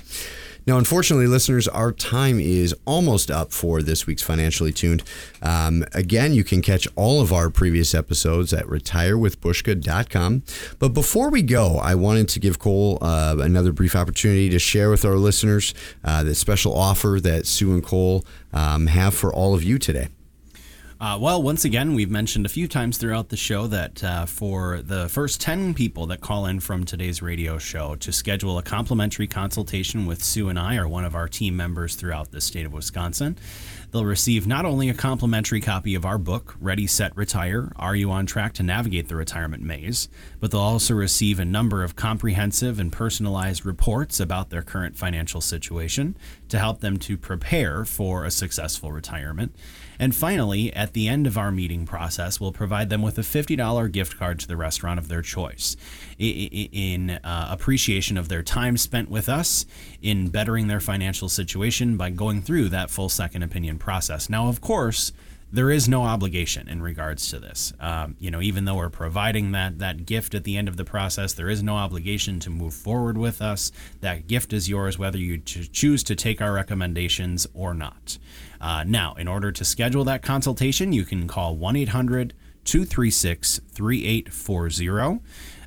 Now, 0.66 0.78
unfortunately, 0.78 1.26
listeners, 1.26 1.66
our 1.68 1.92
time 1.92 2.38
is 2.38 2.74
almost 2.84 3.30
up 3.30 3.52
for 3.52 3.82
this 3.82 4.06
week's 4.06 4.22
Financially 4.22 4.72
Tuned. 4.72 5.02
Um, 5.42 5.84
again, 5.92 6.32
you 6.34 6.44
can 6.44 6.62
catch 6.62 6.86
all 6.96 7.20
of 7.20 7.32
our 7.32 7.50
previous 7.50 7.94
episodes 7.94 8.52
at 8.52 8.66
retirewithbuska.com. 8.66 10.42
But 10.78 10.88
before 10.90 11.30
we 11.30 11.42
go, 11.42 11.78
I 11.78 11.94
wanted 11.94 12.28
to 12.30 12.40
give 12.40 12.58
Cole 12.58 12.98
uh, 13.00 13.36
another 13.40 13.72
brief 13.72 13.96
opportunity 13.96 14.48
to 14.50 14.58
share 14.58 14.90
with 14.90 15.04
our 15.04 15.16
listeners 15.16 15.74
uh, 16.04 16.22
the 16.22 16.34
special 16.34 16.76
offer 16.76 17.18
that 17.22 17.46
Sue 17.46 17.72
and 17.72 17.82
Cole 17.82 18.24
um, 18.52 18.86
have 18.88 19.14
for 19.14 19.32
all 19.32 19.54
of 19.54 19.62
you 19.62 19.78
today. 19.78 20.08
Uh, 21.00 21.16
well, 21.18 21.42
once 21.42 21.64
again, 21.64 21.94
we've 21.94 22.10
mentioned 22.10 22.44
a 22.44 22.48
few 22.50 22.68
times 22.68 22.98
throughout 22.98 23.30
the 23.30 23.36
show 23.36 23.66
that 23.66 24.04
uh, 24.04 24.26
for 24.26 24.82
the 24.82 25.08
first 25.08 25.40
10 25.40 25.72
people 25.72 26.04
that 26.04 26.20
call 26.20 26.44
in 26.44 26.60
from 26.60 26.84
today's 26.84 27.22
radio 27.22 27.56
show 27.56 27.94
to 27.94 28.12
schedule 28.12 28.58
a 28.58 28.62
complimentary 28.62 29.26
consultation 29.26 30.04
with 30.04 30.22
Sue 30.22 30.50
and 30.50 30.58
I 30.58 30.76
or 30.76 30.86
one 30.86 31.06
of 31.06 31.14
our 31.14 31.26
team 31.26 31.56
members 31.56 31.94
throughout 31.94 32.32
the 32.32 32.40
state 32.42 32.66
of 32.66 32.74
Wisconsin, 32.74 33.38
they'll 33.90 34.04
receive 34.04 34.46
not 34.46 34.66
only 34.66 34.90
a 34.90 34.94
complimentary 34.94 35.62
copy 35.62 35.94
of 35.94 36.04
our 36.04 36.18
book, 36.18 36.54
Ready, 36.60 36.86
Set, 36.86 37.16
Retire 37.16 37.72
Are 37.76 37.96
You 37.96 38.10
on 38.10 38.26
Track 38.26 38.52
to 38.54 38.62
Navigate 38.62 39.08
the 39.08 39.16
Retirement 39.16 39.62
Maze? 39.62 40.10
but 40.38 40.50
they'll 40.50 40.60
also 40.60 40.92
receive 40.92 41.40
a 41.40 41.46
number 41.46 41.82
of 41.82 41.96
comprehensive 41.96 42.78
and 42.78 42.92
personalized 42.92 43.64
reports 43.64 44.20
about 44.20 44.50
their 44.50 44.62
current 44.62 44.98
financial 44.98 45.40
situation 45.40 46.14
to 46.50 46.58
help 46.58 46.80
them 46.80 46.98
to 46.98 47.16
prepare 47.16 47.86
for 47.86 48.26
a 48.26 48.30
successful 48.30 48.92
retirement. 48.92 49.54
And 50.00 50.16
finally, 50.16 50.72
at 50.72 50.94
the 50.94 51.08
end 51.08 51.26
of 51.26 51.36
our 51.36 51.52
meeting 51.52 51.84
process, 51.84 52.40
we'll 52.40 52.52
provide 52.52 52.88
them 52.88 53.02
with 53.02 53.18
a 53.18 53.20
$50 53.20 53.92
gift 53.92 54.16
card 54.16 54.40
to 54.40 54.48
the 54.48 54.56
restaurant 54.56 54.98
of 54.98 55.08
their 55.08 55.20
choice 55.20 55.76
in 56.18 57.10
uh, 57.22 57.48
appreciation 57.50 58.16
of 58.16 58.30
their 58.30 58.42
time 58.42 58.78
spent 58.78 59.10
with 59.10 59.28
us 59.28 59.66
in 60.00 60.28
bettering 60.28 60.68
their 60.68 60.80
financial 60.80 61.28
situation 61.28 61.98
by 61.98 62.08
going 62.08 62.40
through 62.40 62.70
that 62.70 62.88
full 62.88 63.10
second 63.10 63.42
opinion 63.42 63.78
process. 63.78 64.30
Now, 64.30 64.48
of 64.48 64.62
course, 64.62 65.12
there 65.52 65.70
is 65.70 65.88
no 65.88 66.04
obligation 66.04 66.68
in 66.68 66.80
regards 66.82 67.28
to 67.30 67.38
this. 67.38 67.72
Um, 67.80 68.16
you 68.18 68.30
know, 68.30 68.40
even 68.40 68.64
though 68.64 68.76
we're 68.76 68.90
providing 68.90 69.52
that 69.52 69.78
that 69.78 70.06
gift 70.06 70.34
at 70.34 70.44
the 70.44 70.56
end 70.56 70.68
of 70.68 70.76
the 70.76 70.84
process, 70.84 71.32
there 71.32 71.48
is 71.48 71.62
no 71.62 71.76
obligation 71.76 72.38
to 72.40 72.50
move 72.50 72.74
forward 72.74 73.18
with 73.18 73.42
us. 73.42 73.72
That 74.00 74.26
gift 74.26 74.52
is 74.52 74.68
yours, 74.68 74.98
whether 74.98 75.18
you 75.18 75.38
ch- 75.38 75.70
choose 75.72 76.04
to 76.04 76.14
take 76.14 76.40
our 76.40 76.52
recommendations 76.52 77.46
or 77.52 77.74
not. 77.74 78.18
Uh, 78.60 78.84
now, 78.86 79.14
in 79.14 79.26
order 79.26 79.50
to 79.50 79.64
schedule 79.64 80.04
that 80.04 80.22
consultation, 80.22 80.92
you 80.92 81.04
can 81.04 81.26
call 81.26 81.56
1 81.56 81.76
800 81.76 82.34
236 82.64 83.60
3840. 83.72 85.20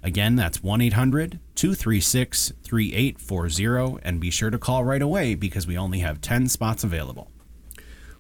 Again, 0.04 0.36
that's 0.36 0.62
1 0.62 0.82
800 0.82 1.40
236 1.56 2.54
3840. 2.64 4.00
And 4.04 4.20
be 4.20 4.30
sure 4.30 4.50
to 4.50 4.58
call 4.58 4.84
right 4.84 5.02
away 5.02 5.36
because 5.36 5.66
we 5.66 5.78
only 5.78 6.00
have 6.00 6.22
10 6.22 6.48
spots 6.50 6.84
available. 6.84 7.33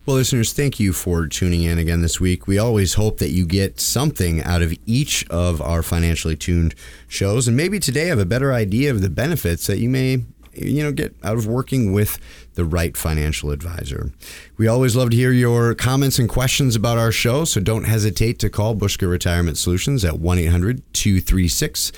Well, 0.06 0.18
listeners, 0.18 0.52
thank 0.52 0.82
you 0.82 0.92
for 0.92 1.28
tuning 1.28 1.64
in 1.64 1.80
again 1.80 2.02
this 2.02 2.20
week. 2.20 2.46
We 2.46 2.60
always 2.60 2.96
hope 2.96 3.20
that 3.20 3.30
you 3.30 3.46
get 3.46 3.80
something 3.80 4.44
out 4.44 4.62
of 4.62 4.74
each 4.86 5.26
of 5.30 5.62
our 5.62 5.82
financially 5.82 6.36
tuned 6.36 6.76
shows, 7.08 7.48
and 7.48 7.56
maybe 7.56 7.80
today 7.80 8.08
have 8.08 8.20
a 8.20 8.26
better 8.26 8.52
idea 8.52 8.92
of 8.92 9.02
the 9.02 9.10
benefits 9.10 9.66
that 9.68 9.78
you 9.78 9.88
may, 9.88 10.26
you 10.52 10.84
know, 10.84 10.92
get 10.92 11.16
out 11.24 11.38
of 11.38 11.48
working 11.48 11.94
with 11.94 12.20
the 12.56 12.66
right 12.66 12.98
financial 12.98 13.50
advisor. 13.52 14.12
We 14.58 14.68
always 14.68 14.94
love 14.94 15.12
to 15.12 15.16
hear 15.16 15.32
your 15.32 15.74
comments 15.74 16.20
and 16.20 16.28
questions 16.28 16.76
about 16.76 16.98
our 16.98 17.14
show, 17.14 17.46
so 17.46 17.62
don't 17.62 17.86
hesitate 17.86 18.40
to 18.40 18.50
call 18.50 18.76
Buska 18.76 19.10
Retirement 19.10 19.58
Solutions 19.58 20.04
at 20.04 20.20
1 20.20 20.38
800 20.38 20.84
236 20.94 21.94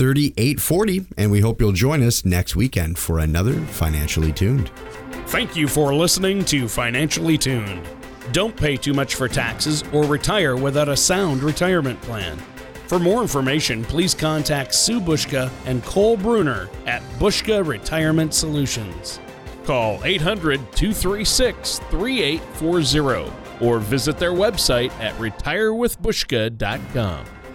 3840. 0.00 1.06
And 1.18 1.30
we 1.30 1.40
hope 1.40 1.60
you'll 1.60 1.72
join 1.72 2.02
us 2.02 2.24
next 2.24 2.56
weekend 2.56 2.98
for 2.98 3.18
another 3.18 3.52
Financially 3.52 4.32
Tuned. 4.32 4.70
Thank 5.26 5.54
you 5.54 5.68
for 5.68 5.94
listening 5.94 6.42
to 6.46 6.68
Financially 6.68 7.36
Tuned. 7.36 7.86
Don't 8.32 8.56
pay 8.56 8.78
too 8.78 8.94
much 8.94 9.16
for 9.16 9.28
taxes 9.28 9.84
or 9.92 10.04
retire 10.04 10.56
without 10.56 10.88
a 10.88 10.96
sound 10.96 11.42
retirement 11.42 12.00
plan. 12.00 12.38
For 12.86 12.98
more 12.98 13.20
information, 13.20 13.84
please 13.84 14.14
contact 14.14 14.74
Sue 14.74 15.02
Buska 15.02 15.50
and 15.66 15.84
Cole 15.84 16.16
Bruner 16.16 16.70
at 16.86 17.02
Buska 17.18 17.62
Retirement 17.66 18.32
Solutions. 18.32 19.20
Call 19.64 20.02
800 20.02 20.60
236 20.72 21.78
3840 21.90 23.30
or 23.60 23.80
visit 23.80 24.16
their 24.16 24.32
website 24.32 24.92
at 24.92 25.12
retirewithbuska.com. 25.16 27.26